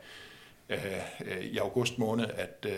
uh, 0.69 1.41
i 1.41 1.57
august 1.57 1.97
måned, 1.97 2.25
at 2.35 2.65
uh, 2.65 2.71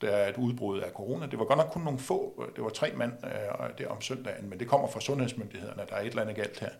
der 0.00 0.08
er 0.08 0.28
et 0.28 0.36
udbrud 0.36 0.80
af 0.80 0.90
corona. 0.90 1.26
Det 1.26 1.38
var 1.38 1.44
godt 1.44 1.58
nok 1.58 1.70
kun 1.72 1.82
nogle 1.82 1.98
få, 1.98 2.44
det 2.56 2.64
var 2.64 2.70
tre 2.70 2.92
mand 2.96 3.12
uh, 3.22 3.78
der 3.78 3.88
om 3.88 4.00
søndagen, 4.00 4.50
men 4.50 4.58
det 4.60 4.68
kommer 4.68 4.88
fra 4.88 5.00
sundhedsmyndighederne, 5.00 5.82
der 5.88 5.94
er 5.94 6.00
et 6.00 6.06
eller 6.06 6.22
andet 6.22 6.36
galt 6.36 6.60
her. 6.60 6.70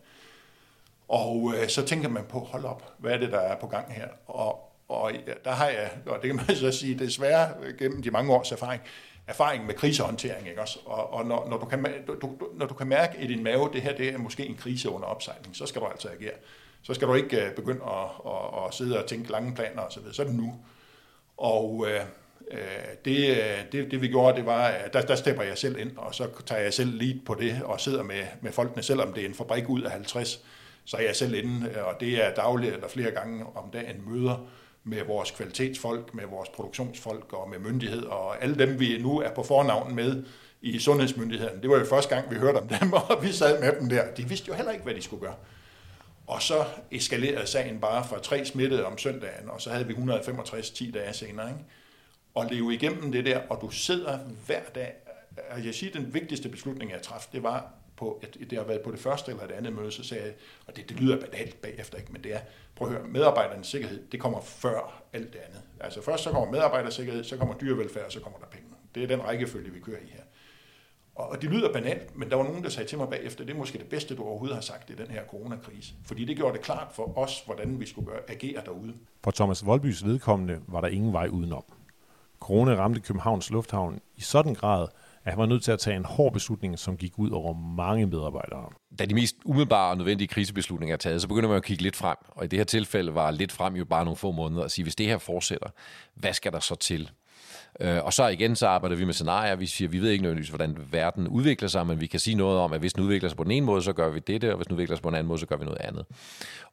Og 1.11 1.55
øh, 1.57 1.69
så 1.69 1.87
tænker 1.87 2.09
man 2.09 2.25
på, 2.29 2.39
hold 2.39 2.65
op, 2.65 2.93
hvad 2.99 3.13
er 3.13 3.19
det, 3.19 3.33
der 3.33 3.39
er 3.39 3.57
på 3.57 3.67
gang 3.67 3.93
her? 3.93 4.09
Og, 4.27 4.73
og 4.89 5.13
der 5.45 5.51
har 5.51 5.67
jeg, 5.67 5.91
og 6.07 6.19
det 6.23 6.27
kan 6.27 6.37
man 6.37 6.57
så 6.57 6.73
sige, 6.73 6.99
desværre 6.99 7.49
øh, 7.63 7.79
gennem 7.79 8.03
de 8.03 8.11
mange 8.11 8.35
års 8.35 8.53
erfaring, 8.53 8.83
erfaring 9.27 9.67
med 9.67 9.75
krisehåndtering, 9.75 10.49
ikke 10.49 10.61
også? 10.61 10.79
Og, 10.85 11.13
og 11.13 11.27
når, 11.27 11.49
når, 11.49 11.59
du 11.59 11.67
kan, 11.67 11.87
du, 12.07 12.15
du, 12.23 12.37
når 12.55 12.67
du 12.67 12.75
kan 12.75 12.87
mærke 12.87 13.19
i 13.23 13.27
din 13.27 13.43
mave, 13.43 13.71
det 13.73 13.83
her 13.83 13.97
det 13.97 14.09
er 14.09 14.19
måske 14.19 14.47
en 14.47 14.57
krise 14.57 14.91
under 14.91 15.07
opsejling, 15.07 15.57
så 15.57 15.67
skal 15.67 15.81
du 15.81 15.87
altså 15.87 16.09
agere. 16.09 16.35
Så 16.83 16.95
skal 16.95 17.09
du 17.09 17.15
ikke 17.15 17.47
øh, 17.47 17.55
begynde 17.55 17.81
at, 17.85 18.33
at, 18.33 18.67
at 18.67 18.75
sidde 18.75 19.03
og 19.03 19.09
tænke 19.09 19.33
lange 19.33 19.55
planer 19.55 19.83
osv., 19.83 20.03
så, 20.03 20.13
så 20.13 20.23
er 20.23 20.27
det 20.27 20.35
nu. 20.35 20.55
Og 21.37 21.87
øh, 21.89 22.01
øh 22.51 22.59
det, 23.05 23.31
øh, 23.31 23.73
det, 23.73 23.91
det 23.91 24.03
vi 24.03 24.09
gjorde, 24.09 24.37
det 24.37 24.47
var, 24.47 24.75
der, 24.93 25.01
der 25.01 25.15
stepper 25.15 25.43
jeg 25.43 25.59
selv 25.59 25.79
ind, 25.79 25.97
og 25.97 26.15
så 26.15 26.29
tager 26.47 26.63
jeg 26.63 26.75
selv 26.75 26.95
lead 26.95 27.19
på 27.27 27.35
det, 27.35 27.63
og 27.65 27.81
sidder 27.81 28.03
med, 28.03 28.25
med 28.41 28.53
folkene, 28.53 28.83
selvom 28.83 29.13
det 29.13 29.23
er 29.23 29.29
en 29.29 29.35
fabrik 29.35 29.69
ud 29.69 29.83
af 29.83 29.91
50, 29.91 30.45
så 30.91 30.97
er 30.97 31.01
jeg 31.01 31.17
selv 31.17 31.35
inde, 31.35 31.71
øh, 31.71 31.87
og 31.87 32.01
det 32.01 32.25
er 32.25 32.35
dagligt 32.35 32.75
eller 32.75 32.89
flere 32.89 33.11
gange 33.11 33.47
om 33.55 33.71
dagen 33.71 34.11
møder, 34.11 34.47
med 34.85 35.05
vores 35.05 35.31
kvalitetsfolk, 35.31 36.15
med 36.15 36.25
vores 36.27 36.49
produktionsfolk 36.49 37.33
og 37.33 37.51
med 37.51 37.59
myndighed, 37.59 38.03
og 38.03 38.43
alle 38.43 38.59
dem, 38.59 38.81
vi 38.81 38.99
nu 38.99 39.21
er 39.21 39.31
på 39.31 39.43
fornavn 39.43 39.95
med 39.95 40.25
i 40.61 40.79
sundhedsmyndigheden. 40.79 41.63
Det 41.63 41.71
var 41.71 41.79
jo 41.79 41.85
første 41.85 42.15
gang, 42.15 42.31
vi 42.31 42.37
hørte 42.37 42.57
om 42.57 42.69
dem, 42.69 42.93
og 43.09 43.23
vi 43.23 43.33
sad 43.33 43.61
med 43.61 43.81
dem 43.81 43.89
der. 43.89 44.15
De 44.15 44.29
vidste 44.29 44.49
jo 44.49 44.55
heller 44.55 44.73
ikke, 44.73 44.85
hvad 44.85 44.95
de 44.95 45.03
skulle 45.03 45.21
gøre. 45.21 45.35
Og 46.27 46.43
så 46.43 46.65
eskalerede 46.91 47.47
sagen 47.47 47.81
bare 47.81 48.05
fra 48.05 48.19
tre 48.19 48.45
smittede 48.45 48.87
om 48.87 48.99
søndagen, 48.99 49.51
og 49.51 49.61
så 49.61 49.71
havde 49.71 49.87
vi 49.87 49.93
165 49.93 50.71
10 50.71 50.91
dage 50.91 51.13
senere. 51.13 51.49
Ikke? 51.49 51.61
Og 52.35 52.47
leve 52.51 52.75
igennem 52.75 53.13
det 53.13 53.27
der, 53.27 53.41
og 53.51 53.59
du 53.63 53.71
sidder 53.71 54.19
hver 54.47 54.63
dag. 54.75 54.93
Jeg 55.65 55.75
siger, 55.75 55.93
den 55.93 56.15
vigtigste 56.15 56.49
beslutning, 56.49 56.91
jeg 56.91 57.03
træffede, 57.03 57.33
det 57.33 57.43
var 57.43 57.73
på, 58.01 58.23
det 58.51 58.59
har 58.59 58.65
været 58.65 58.81
på 58.81 58.91
det 58.91 59.01
første 59.01 59.31
eller 59.31 59.47
det 59.47 59.55
andet 59.55 59.73
møde, 59.73 59.93
så 59.93 60.05
sagde 60.05 60.25
jeg, 60.25 60.33
og 60.67 60.77
det, 60.77 60.89
det 60.89 61.01
lyder 61.01 61.21
banalt 61.21 61.63
bagefter, 61.63 61.99
ikke, 61.99 62.13
men 62.13 62.25
det 62.25 62.35
er, 62.35 62.41
prøv 62.77 62.89
at 62.89 62.95
høre, 62.95 63.09
medarbejdernes 63.09 63.67
sikkerhed, 63.67 64.07
det 64.13 64.21
kommer 64.21 64.41
før 64.41 65.03
alt 65.13 65.33
det 65.33 65.39
andet. 65.39 65.63
Altså 65.81 66.03
først 66.03 66.25
så 66.25 66.31
kommer 66.31 66.51
medarbejdersikkerhed, 66.51 67.25
så 67.25 67.37
kommer 67.37 67.55
dyrevelfærd, 67.55 68.05
og 68.05 68.13
så 68.13 68.21
kommer 68.21 68.39
der 68.39 68.47
penge. 68.47 68.67
Det 68.95 69.03
er 69.03 69.07
den 69.07 69.25
rækkefølge, 69.25 69.71
vi 69.71 69.81
kører 69.81 69.99
i 69.99 70.07
her. 70.07 70.23
Og 71.15 71.43
det 71.43 71.51
lyder 71.51 71.73
banalt, 71.73 72.17
men 72.17 72.31
der 72.31 72.37
var 72.37 72.45
nogen, 72.45 72.63
der 72.63 72.69
sagde 72.69 72.89
til 72.89 72.99
mig 72.99 73.09
bagefter, 73.09 73.45
det 73.45 73.55
er 73.55 73.59
måske 73.59 73.79
det 73.79 73.89
bedste, 73.89 74.17
du 74.17 74.23
overhovedet 74.23 74.55
har 74.55 74.63
sagt 74.63 74.91
i 74.91 74.95
den 74.95 75.07
her 75.07 75.25
coronakrise. 75.25 75.95
Fordi 76.05 76.25
det 76.25 76.37
gjorde 76.37 76.53
det 76.53 76.65
klart 76.65 76.89
for 76.93 77.19
os, 77.19 77.43
hvordan 77.47 77.81
vi 77.81 77.87
skulle 77.87 78.07
gøre, 78.07 78.21
agere 78.29 78.63
derude. 78.65 78.95
For 79.25 79.31
Thomas 79.31 79.67
Voldbys 79.67 80.05
vedkommende 80.05 80.61
var 80.67 80.81
der 80.81 80.89
ingen 80.89 81.13
vej 81.13 81.29
udenom. 81.29 81.65
Corona 82.41 82.75
ramte 82.75 83.01
Københavns 83.01 83.51
Lufthavn 83.51 84.01
i 84.17 84.21
sådan 84.21 84.55
grad, 84.55 84.89
at 85.25 85.33
han 85.33 85.39
var 85.39 85.47
nødt 85.47 85.63
til 85.63 85.73
at 85.73 85.79
tage 85.79 85.97
en 85.97 86.05
hård 86.05 86.33
beslutning, 86.33 86.79
som 86.79 86.97
gik 86.97 87.19
ud 87.19 87.31
over 87.31 87.55
mange 87.55 88.07
medarbejdere. 88.07 88.71
Da 88.99 89.05
de 89.05 89.15
mest 89.15 89.37
umiddelbare 89.45 89.91
og 89.91 89.97
nødvendige 89.97 90.29
krisebeslutninger 90.29 90.95
er 90.95 90.99
taget, 90.99 91.23
så 91.23 91.29
begynder 91.29 91.49
man 91.49 91.57
at 91.57 91.65
kigge 91.65 91.83
lidt 91.83 91.97
frem. 91.97 92.17
Og 92.29 92.45
i 92.45 92.49
det 92.49 92.59
her 92.59 92.65
tilfælde 92.65 93.15
var 93.15 93.31
lidt 93.31 93.53
frem 93.53 93.75
jo 93.75 93.85
bare 93.85 94.05
nogle 94.05 94.17
få 94.17 94.33
måneder 94.33 94.65
at 94.65 94.71
sige, 94.71 94.83
hvis 94.83 94.97
det 94.97 95.07
her 95.07 95.19
fortsætter, 95.19 95.69
hvad 96.15 96.33
skal 96.33 96.53
der 96.53 96.61
så 96.61 96.75
til? 96.75 97.11
Øh, 97.81 98.05
og 98.05 98.13
så 98.13 98.27
igen, 98.27 98.57
så 98.57 98.67
arbejder 98.67 98.97
vi 98.97 99.05
med 99.05 99.15
scenarier. 99.15 99.57
Vi 99.57 99.67
siger, 99.67 99.89
vi 99.89 99.99
ved 99.99 100.11
ikke 100.11 100.23
nødvendigvis, 100.23 100.49
hvordan 100.49 100.77
verden 100.91 101.29
udvikler 101.29 101.69
sig, 101.69 101.87
men 101.87 102.01
vi 102.01 102.07
kan 102.07 102.21
sige 102.21 102.37
noget 102.37 102.59
om, 102.59 102.73
at 102.73 102.81
hvis 102.81 102.93
den 102.93 103.05
udvikler 103.05 103.29
sig 103.29 103.37
på 103.37 103.45
den 103.45 103.53
ene 103.53 103.67
måde, 103.67 103.83
så 103.83 103.93
gør 103.93 104.09
vi 104.09 104.19
dette, 104.19 104.51
og 104.51 104.57
hvis 104.57 104.67
den 104.67 104.75
udvikler 104.75 104.97
sig 104.97 105.03
på 105.03 105.09
en 105.09 105.15
anden 105.15 105.29
måde, 105.29 105.39
så 105.39 105.47
gør 105.47 105.57
vi 105.57 105.65
noget 105.65 105.81
andet. 105.81 106.05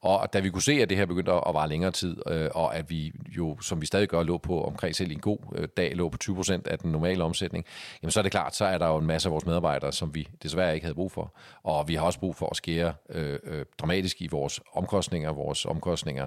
Og 0.02 0.34
da 0.34 0.40
vi 0.40 0.50
kunne 0.50 0.62
se, 0.62 0.72
at 0.72 0.90
det 0.90 0.98
her 0.98 1.06
begyndte 1.06 1.32
at 1.32 1.54
vare 1.54 1.70
længere 1.70 1.92
tid, 1.92 2.18
øh, 2.28 2.50
og 2.56 2.76
at 2.76 2.90
vi 2.90 3.12
jo, 3.38 3.58
som 3.62 3.82
vi 3.82 3.86
stadig 3.86 4.08
gør, 4.08 4.24
lå 4.24 4.38
på 4.38 4.64
omkring 4.64 4.96
selv 4.96 5.12
en 5.12 5.20
god 5.20 5.38
øh, 5.56 5.68
dag, 5.78 5.96
lå 5.96 6.10
på 6.10 6.18
20 6.18 6.36
procent 6.36 6.68
af 6.68 6.80
den 6.80 6.92
normale 6.92 7.24
omsætning, 7.24 7.66
jamen 8.04 8.12
så 8.12 8.20
er 8.20 8.22
det 8.22 8.32
klart, 8.32 8.56
så 8.56 8.66
er 8.66 8.78
der 8.78 8.88
jo 8.88 8.98
en 8.98 9.06
masse 9.06 9.30
af 9.30 9.32
vores 9.32 9.46
medarbejdere, 9.46 9.92
som 9.92 10.16
vi 10.16 10.28
desværre 10.44 10.74
ikke 10.74 10.86
havde 10.86 10.96
brug 10.96 11.12
for. 11.12 11.34
Og 11.64 11.88
vi 11.88 11.96
har 11.96 12.06
også 12.06 12.20
brug 12.20 12.36
for 12.36 12.50
at 12.50 12.56
skære 12.56 12.94
øh, 13.10 13.40
øh, 13.44 13.66
dramatisk 13.80 14.22
i 14.22 14.28
vores 14.28 14.60
omkostninger, 14.74 15.34
vores 15.34 15.66
omkostninger 15.66 16.26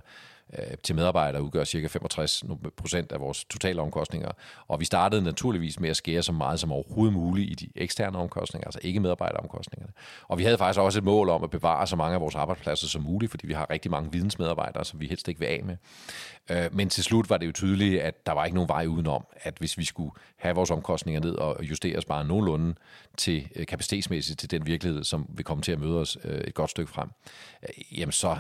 Øh, 0.59 0.77
til 0.83 0.95
medarbejdere 0.95 1.43
udgør 1.43 1.65
cirka 1.65 1.87
65 1.87 2.45
procent 2.77 3.13
af 3.13 3.21
vores 3.21 3.45
totale 3.45 3.81
omkostninger. 3.81 4.31
Og 4.69 4.81
vi 4.81 4.85
startede 4.85 5.23
naturligvis 5.23 5.81
med 5.81 5.91
at 5.91 5.97
skære 5.97 6.23
så 6.23 6.33
meget 6.33 6.61
som 6.61 6.73
overhovedet 6.73 7.13
muligt 7.13 7.51
i 7.51 7.67
de 7.67 7.83
eksterne 7.83 8.19
omkostninger, 8.19 8.67
altså 8.67 8.81
ikke 8.83 9.01
medarbejderomkostningerne. 9.01 9.93
Og 10.29 10.39
vi 10.39 10.45
havde 10.45 10.59
faktisk 10.59 10.81
også 10.81 10.99
et 10.99 11.05
mål 11.05 11.29
om 11.29 11.45
at 11.45 11.51
bevare 11.51 11.87
så 11.87 11.97
mange 11.97 12.15
af 12.15 12.21
vores 12.21 12.35
arbejdspladser 12.35 12.89
som 12.89 13.03
muligt, 13.03 13.31
fordi 13.31 13.47
vi 13.47 13.53
har 13.53 13.71
rigtig 13.71 13.91
mange 13.91 14.13
vidensmedarbejdere, 14.13 14.85
som 14.85 15.01
vi 15.01 15.07
helst 15.07 15.29
ikke 15.29 15.41
vil 15.41 15.47
af 15.47 15.61
med. 15.65 15.77
Øh, 16.51 16.75
men 16.75 16.89
til 16.89 17.05
slut 17.05 17.31
var 17.31 17.37
det 17.37 17.47
jo 17.47 17.53
tydeligt, 17.53 18.03
at 18.03 18.27
der 18.27 18.33
var 18.33 18.45
ikke 18.45 18.55
nogen 18.55 18.69
vej 18.69 18.87
udenom, 18.87 19.27
at 19.43 19.55
hvis 19.59 19.79
vi 19.79 19.85
skulle 19.85 20.11
have 20.37 20.55
vores 20.55 20.71
omkostninger 20.71 21.21
ned 21.21 21.35
og 21.35 21.57
justere 21.63 21.99
os 21.99 22.05
bare 22.05 22.25
nogenlunde 22.25 22.75
til 23.17 23.49
øh, 23.57 23.67
kapacitetsmæssigt 23.67 24.39
til 24.39 24.51
den 24.51 24.67
virkelighed, 24.67 25.05
som 25.05 25.27
vil 25.29 25.45
komme 25.45 25.63
til 25.63 25.73
at 25.73 25.81
møde 25.81 25.99
os 25.99 26.19
et 26.25 26.55
godt 26.55 26.71
stykke 26.71 26.91
frem, 26.91 27.09
jamen 27.93 28.13
så, 28.13 28.37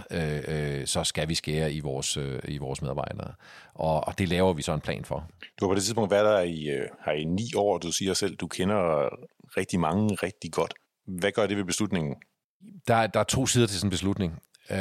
så 0.86 1.04
skal 1.04 1.28
vi 1.28 1.34
skære 1.34 1.72
i 1.72 1.80
vores, 1.80 1.99
i 2.48 2.58
vores 2.58 2.82
medarbejdere. 2.82 3.34
Og, 3.74 4.06
og 4.06 4.18
det 4.18 4.28
laver 4.28 4.52
vi 4.52 4.62
så 4.62 4.72
en 4.72 4.80
plan 4.80 5.04
for. 5.04 5.26
Du 5.60 5.64
har 5.64 5.70
på 5.70 5.74
det 5.74 5.82
tidspunkt 5.82 6.10
været 6.10 6.24
der 6.24 6.40
i, 6.40 6.64
her 7.04 7.12
i 7.12 7.24
ni 7.24 7.54
år, 7.56 7.78
du 7.78 7.92
siger 7.92 8.14
selv, 8.14 8.36
du 8.36 8.46
kender 8.46 9.08
rigtig 9.56 9.80
mange 9.80 10.14
rigtig 10.14 10.52
godt. 10.52 10.74
Hvad 11.06 11.32
gør 11.32 11.46
det 11.46 11.56
ved 11.56 11.64
beslutningen? 11.64 12.14
Der, 12.88 13.06
der 13.06 13.20
er 13.20 13.24
to 13.24 13.46
sider 13.46 13.66
til 13.66 13.78
sådan 13.78 13.86
en 13.86 13.90
beslutning. 13.90 14.32
Øh, 14.70 14.78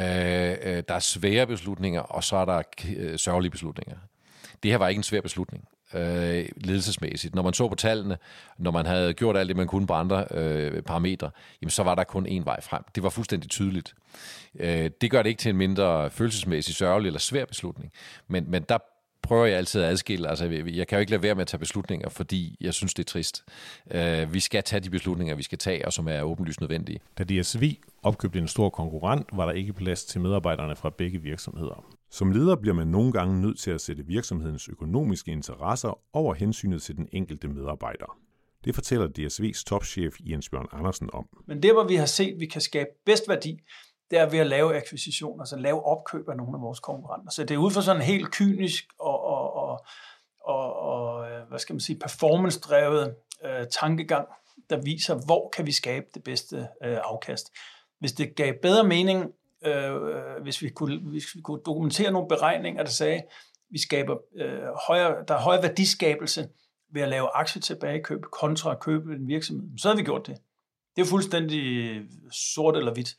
øh, 0.62 0.82
der 0.88 0.94
er 0.94 0.98
svære 0.98 1.46
beslutninger, 1.46 2.00
og 2.00 2.24
så 2.24 2.36
er 2.36 2.44
der 2.44 2.62
øh, 2.96 3.18
sørgelige 3.18 3.50
beslutninger. 3.50 3.96
Det 4.62 4.70
her 4.70 4.78
var 4.78 4.88
ikke 4.88 4.98
en 4.98 5.02
svær 5.02 5.20
beslutning 5.20 5.64
øh, 5.94 6.48
ledelsesmæssigt. 6.56 7.34
Når 7.34 7.42
man 7.42 7.52
så 7.52 7.68
på 7.68 7.74
tallene, 7.74 8.18
når 8.58 8.70
man 8.70 8.86
havde 8.86 9.14
gjort 9.14 9.36
alt 9.36 9.48
det, 9.48 9.56
man 9.56 9.66
kunne 9.66 9.86
på 9.86 9.92
andre 9.92 10.26
øh, 10.30 10.82
parametre, 10.82 11.30
jamen, 11.62 11.70
så 11.70 11.82
var 11.82 11.94
der 11.94 12.04
kun 12.04 12.26
én 12.26 12.44
vej 12.44 12.60
frem. 12.60 12.82
Det 12.94 13.02
var 13.02 13.08
fuldstændig 13.08 13.50
tydeligt. 13.50 13.94
Øh, 14.58 14.90
det 15.00 15.10
gør 15.10 15.22
det 15.22 15.30
ikke 15.30 15.40
til 15.40 15.50
en 15.50 15.56
mindre 15.56 16.10
følelsesmæssig 16.10 16.74
sørgelig 16.74 17.08
eller 17.08 17.20
svær 17.20 17.44
beslutning, 17.44 17.92
men, 18.28 18.44
men 18.50 18.62
der 18.68 18.78
prøver 19.22 19.46
jeg 19.46 19.58
altid 19.58 19.82
at 19.82 19.90
adskille. 19.90 20.28
Altså, 20.28 20.44
jeg 20.66 20.88
kan 20.88 20.96
jo 20.96 21.00
ikke 21.00 21.10
lade 21.10 21.22
være 21.22 21.34
med 21.34 21.42
at 21.42 21.48
tage 21.48 21.58
beslutninger, 21.58 22.08
fordi 22.08 22.56
jeg 22.60 22.74
synes, 22.74 22.94
det 22.94 23.02
er 23.02 23.10
trist. 23.10 23.44
Øh, 23.90 24.34
vi 24.34 24.40
skal 24.40 24.62
tage 24.62 24.80
de 24.80 24.90
beslutninger, 24.90 25.34
vi 25.34 25.42
skal 25.42 25.58
tage, 25.58 25.86
og 25.86 25.92
som 25.92 26.08
er 26.08 26.22
åbenlyst 26.22 26.60
nødvendige. 26.60 27.00
Da 27.18 27.24
DSV 27.24 27.76
opkøbte 28.02 28.38
en 28.38 28.48
stor 28.48 28.68
konkurrent, 28.68 29.26
var 29.32 29.46
der 29.46 29.52
ikke 29.52 29.72
plads 29.72 30.04
til 30.04 30.20
medarbejderne 30.20 30.76
fra 30.76 30.90
begge 30.90 31.22
virksomheder. 31.22 31.84
Som 32.10 32.32
leder 32.32 32.56
bliver 32.56 32.74
man 32.74 32.86
nogle 32.86 33.12
gange 33.12 33.40
nødt 33.40 33.58
til 33.58 33.70
at 33.70 33.80
sætte 33.80 34.06
virksomhedens 34.06 34.68
økonomiske 34.68 35.32
interesser 35.32 35.98
over 36.12 36.34
hensynet 36.34 36.82
til 36.82 36.96
den 36.96 37.08
enkelte 37.12 37.48
medarbejder. 37.48 38.18
Det 38.64 38.74
fortæller 38.74 39.08
DSV's 39.18 39.64
topchef 39.64 40.16
Jens 40.20 40.48
Bjørn 40.48 40.66
Andersen 40.72 41.10
om. 41.12 41.28
Men 41.46 41.62
det, 41.62 41.72
hvor 41.72 41.84
vi 41.84 41.94
har 41.94 42.06
set, 42.06 42.32
at 42.32 42.40
vi 42.40 42.46
kan 42.46 42.60
skabe 42.60 42.90
bedst 43.06 43.28
værdi, 43.28 43.60
det 44.10 44.18
er 44.18 44.30
ved 44.30 44.38
at 44.38 44.46
lave 44.46 44.76
akquisitioner, 44.76 45.42
altså 45.42 45.56
lave 45.56 45.84
opkøb 45.84 46.28
af 46.28 46.36
nogle 46.36 46.56
af 46.56 46.62
vores 46.62 46.80
konkurrenter. 46.80 47.30
Så 47.30 47.44
det 47.44 47.54
er 47.54 47.58
ud 47.58 47.70
fra 47.70 47.82
sådan 47.82 48.02
en 48.02 48.06
helt 48.06 48.30
kynisk 48.30 48.84
og, 48.98 49.24
og, 49.24 49.54
og, 49.54 49.84
og, 50.44 50.76
og 50.76 51.26
hvad 51.48 51.58
skal 51.58 51.74
man 51.74 51.80
sige, 51.80 51.98
performance-drevet 51.98 53.14
øh, 53.44 53.66
tankegang, 53.70 54.28
der 54.70 54.82
viser, 54.82 55.14
hvor 55.26 55.50
kan 55.56 55.66
vi 55.66 55.72
skabe 55.72 56.06
det 56.14 56.22
bedste 56.22 56.56
øh, 56.84 56.98
afkast. 57.04 57.50
Hvis 57.98 58.12
det 58.12 58.36
gav 58.36 58.54
bedre 58.62 58.84
mening, 58.84 59.32
øh, 59.64 60.42
hvis, 60.42 60.62
vi 60.62 60.68
kunne, 60.68 60.98
hvis 60.98 61.34
vi 61.34 61.40
kunne 61.40 61.60
dokumentere 61.66 62.10
nogle 62.10 62.28
beregninger, 62.28 62.82
der 62.82 62.90
sagde, 62.90 63.22
vi 63.70 63.78
skaber 63.78 64.16
øh, 64.36 64.62
højere, 64.86 65.24
der 65.28 65.34
er 65.34 65.40
højere 65.40 65.62
værdiskabelse 65.62 66.48
ved 66.92 67.02
at 67.02 67.08
lave 67.08 67.36
aktietilbagekøb 67.36 68.22
kontra 68.22 68.72
at 68.72 68.80
købe 68.80 69.12
en 69.14 69.28
virksomhed, 69.28 69.78
så 69.78 69.88
havde 69.88 69.98
vi 69.98 70.04
gjort 70.04 70.26
det. 70.26 70.36
Det 70.96 71.02
er 71.02 71.06
fuldstændig 71.06 71.90
øh, 71.90 72.04
sort 72.54 72.76
eller 72.76 72.92
hvidt. 72.92 73.16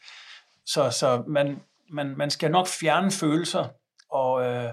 Så, 0.65 0.89
så 0.91 1.23
man, 1.27 1.61
man, 1.89 2.17
man 2.17 2.29
skal 2.29 2.51
nok 2.51 2.67
fjerne 2.67 3.11
følelser 3.11 3.67
og, 4.09 4.43
øh, 4.43 4.71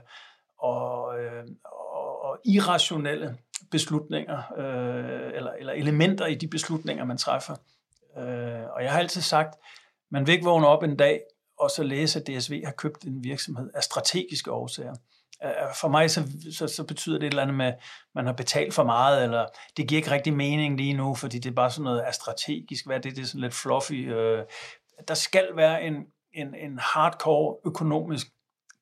og, 0.59 1.21
øh, 1.21 1.45
og, 1.65 2.23
og 2.23 2.39
irrationelle 2.45 3.39
beslutninger, 3.71 4.39
øh, 4.59 5.31
eller, 5.35 5.53
eller 5.53 5.73
elementer 5.73 6.27
i 6.27 6.35
de 6.35 6.49
beslutninger, 6.49 7.05
man 7.05 7.19
træffer. 7.19 7.57
Øh, 8.19 8.65
og 8.71 8.83
jeg 8.83 8.93
har 8.93 8.99
altid 8.99 9.21
sagt, 9.21 9.55
man 10.11 10.27
vil 10.27 10.33
ikke 10.33 10.45
vågne 10.45 10.67
op 10.67 10.83
en 10.83 10.97
dag 10.97 11.21
og 11.61 11.71
så 11.71 11.83
læse, 11.83 12.21
at 12.21 12.27
DSV 12.27 12.65
har 12.65 12.73
købt 12.73 13.05
en 13.05 13.25
virksomhed 13.25 13.71
af 13.75 13.83
strategiske 13.83 14.53
årsager. 14.53 14.95
Øh, 15.45 15.51
øh, 15.51 15.75
for 15.81 15.89
mig 15.89 16.11
så, 16.11 16.31
så, 16.53 16.67
så 16.67 16.85
betyder 16.85 17.19
det 17.19 17.27
et 17.27 17.31
eller 17.31 17.43
andet 17.43 17.57
med, 17.57 17.67
at 17.67 17.79
man 18.15 18.27
har 18.27 18.33
betalt 18.33 18.75
for 18.75 18.85
meget, 18.85 19.25
eller 19.25 19.47
det 19.77 19.89
giver 19.89 19.99
ikke 19.99 20.11
rigtig 20.11 20.33
mening 20.33 20.77
lige 20.77 20.95
nu, 20.95 21.15
fordi 21.15 21.39
det 21.39 21.51
er 21.51 21.55
bare 21.55 21.71
sådan 21.71 21.85
noget 21.85 22.01
af 22.01 22.15
strategisk. 22.15 22.87
Hvad 22.87 22.97
er 22.97 23.01
det? 23.01 23.17
Det 23.17 23.23
er 23.23 23.27
sådan 23.27 23.41
lidt 23.41 23.55
fluffy. 23.55 24.13
Øh, 24.13 24.45
der 25.09 25.15
skal 25.15 25.49
være 25.57 25.83
en, 25.83 25.95
en, 26.33 26.55
en 26.55 26.79
hardcore 26.79 27.57
økonomisk 27.67 28.27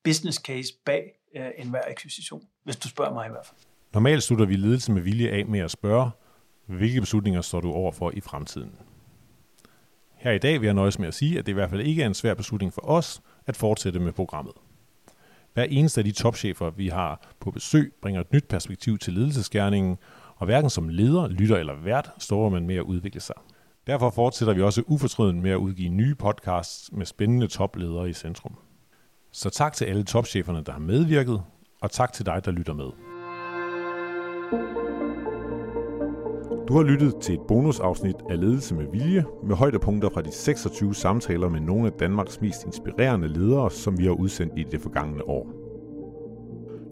business 0.05 0.39
case 0.39 0.69
bag 0.87 1.03
øh, 1.37 1.51
enhver 1.59 1.83
akquisition, 1.91 2.43
hvis 2.65 2.77
du 2.77 2.89
spørger 2.89 3.12
mig 3.12 3.27
i 3.27 3.31
hvert 3.31 3.47
fald. 3.47 3.61
Normalt 3.95 4.23
slutter 4.23 4.47
vi 4.47 4.57
ledelse 4.57 4.93
med 4.93 5.03
vilje 5.03 5.31
af 5.31 5.47
med 5.47 5.61
at 5.61 5.71
spørge, 5.71 6.11
hvilke 6.67 7.01
beslutninger 7.01 7.41
står 7.41 7.61
du 7.61 7.73
over 7.73 7.93
for 7.93 8.11
i 8.11 8.21
fremtiden? 8.21 8.79
Her 10.27 10.33
i 10.33 10.39
dag 10.39 10.61
vil 10.61 10.67
jeg 10.67 10.75
nøjes 10.75 10.99
med 10.99 11.09
at 11.09 11.15
sige, 11.15 11.39
at 11.39 11.47
det 11.47 11.53
i 11.53 11.55
hvert 11.55 11.71
fald 11.71 11.81
ikke 11.81 12.03
er 12.03 12.07
en 12.07 12.15
svær 12.15 12.35
beslutning 12.35 12.73
for 12.73 12.89
os 12.89 13.23
at 13.47 13.57
fortsætte 13.57 14.01
med 14.01 14.12
programmet. 14.12 14.53
Hver 15.55 15.62
eneste 15.62 16.01
af 16.01 16.05
de 16.05 16.12
topchefer, 16.12 16.71
vi 16.71 16.89
har 16.89 17.35
på 17.41 17.51
besøg, 17.51 17.93
bringer 18.03 18.21
et 18.21 18.33
nyt 18.33 18.45
perspektiv 18.49 18.99
til 18.99 19.12
ledelsesgærningen, 19.12 19.99
og 20.37 20.47
hverken 20.47 20.71
som 20.71 20.89
leder, 20.89 21.29
lytter 21.29 21.57
eller 21.57 21.75
vært 21.75 22.11
står 22.19 22.49
man 22.49 22.67
med 22.67 22.75
at 22.77 22.83
udvikle 22.83 23.21
sig. 23.21 23.35
Derfor 23.87 24.11
fortsætter 24.11 24.55
vi 24.55 24.62
også 24.62 24.83
ufortrødent 24.87 25.43
med 25.43 25.51
at 25.51 25.57
udgive 25.57 25.89
nye 25.89 26.15
podcasts 26.15 26.93
med 26.93 27.07
spændende 27.07 27.47
topledere 27.47 28.11
i 28.11 28.12
centrum. 28.12 28.57
Så 29.33 29.51
tak 29.51 29.73
til 29.73 29.85
alle 29.85 30.05
topcheferne, 30.05 30.62
der 30.65 30.73
har 30.73 30.81
medvirket, 30.81 31.43
og 31.81 31.91
tak 31.91 32.12
til 32.12 32.27
dig, 32.27 32.45
der 32.45 32.51
lytter 32.51 32.75
med. 32.75 32.91
Du 36.68 36.74
har 36.74 36.83
lyttet 36.83 37.16
til 37.20 37.35
et 37.35 37.40
bonusafsnit 37.48 38.16
af 38.31 38.40
Ledelse 38.40 38.74
med 38.74 38.87
Vilje 38.92 39.24
med 39.44 39.57
højdepunkter 39.57 40.09
fra 40.09 40.22
de 40.22 40.33
26 40.33 40.94
samtaler 40.94 41.48
med 41.48 41.61
nogle 41.61 41.87
af 41.87 41.92
Danmarks 41.92 42.40
mest 42.40 42.64
inspirerende 42.64 43.29
ledere, 43.29 43.70
som 43.70 43.98
vi 43.98 44.05
har 44.05 44.12
udsendt 44.12 44.52
i 44.57 44.64
det 44.70 44.81
forgangne 44.81 45.29
år. 45.29 45.52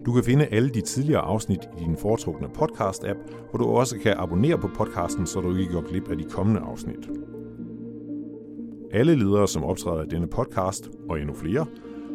Du 0.06 0.12
kan 0.12 0.24
finde 0.24 0.46
alle 0.46 0.68
de 0.68 0.80
tidligere 0.80 1.20
afsnit 1.20 1.58
i 1.78 1.84
din 1.84 1.96
foretrukne 1.96 2.46
podcast-app, 2.46 3.18
hvor 3.50 3.58
du 3.58 3.64
også 3.64 3.98
kan 3.98 4.14
abonnere 4.16 4.58
på 4.58 4.68
podcasten, 4.74 5.26
så 5.26 5.40
du 5.40 5.56
ikke 5.56 5.72
går 5.72 5.88
glip 5.88 6.10
af 6.10 6.18
de 6.18 6.24
kommende 6.24 6.60
afsnit. 6.60 7.10
Alle 8.92 9.14
ledere, 9.14 9.48
som 9.48 9.64
optræder 9.64 10.04
i 10.04 10.08
denne 10.08 10.26
podcast, 10.26 10.90
og 11.08 11.20
endnu 11.20 11.34
flere, 11.34 11.66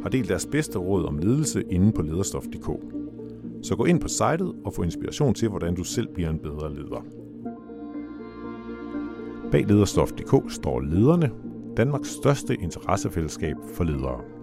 har 0.01 0.09
delt 0.09 0.29
deres 0.29 0.47
bedste 0.51 0.79
råd 0.79 1.05
om 1.05 1.17
ledelse 1.17 1.63
inde 1.69 1.91
på 1.91 2.01
lederstof.dk. 2.01 2.69
Så 3.63 3.75
gå 3.75 3.85
ind 3.85 3.99
på 3.99 4.07
sitet 4.07 4.53
og 4.65 4.73
få 4.73 4.83
inspiration 4.83 5.33
til, 5.33 5.49
hvordan 5.49 5.75
du 5.75 5.83
selv 5.83 6.07
bliver 6.13 6.29
en 6.29 6.39
bedre 6.39 6.73
leder. 6.73 7.18
Bag 9.51 9.65
lederstof.dk 9.65 10.51
står 10.53 10.81
lederne, 10.81 11.31
Danmarks 11.77 12.09
største 12.09 12.55
interessefællesskab 12.55 13.55
for 13.73 13.83
ledere. 13.83 14.38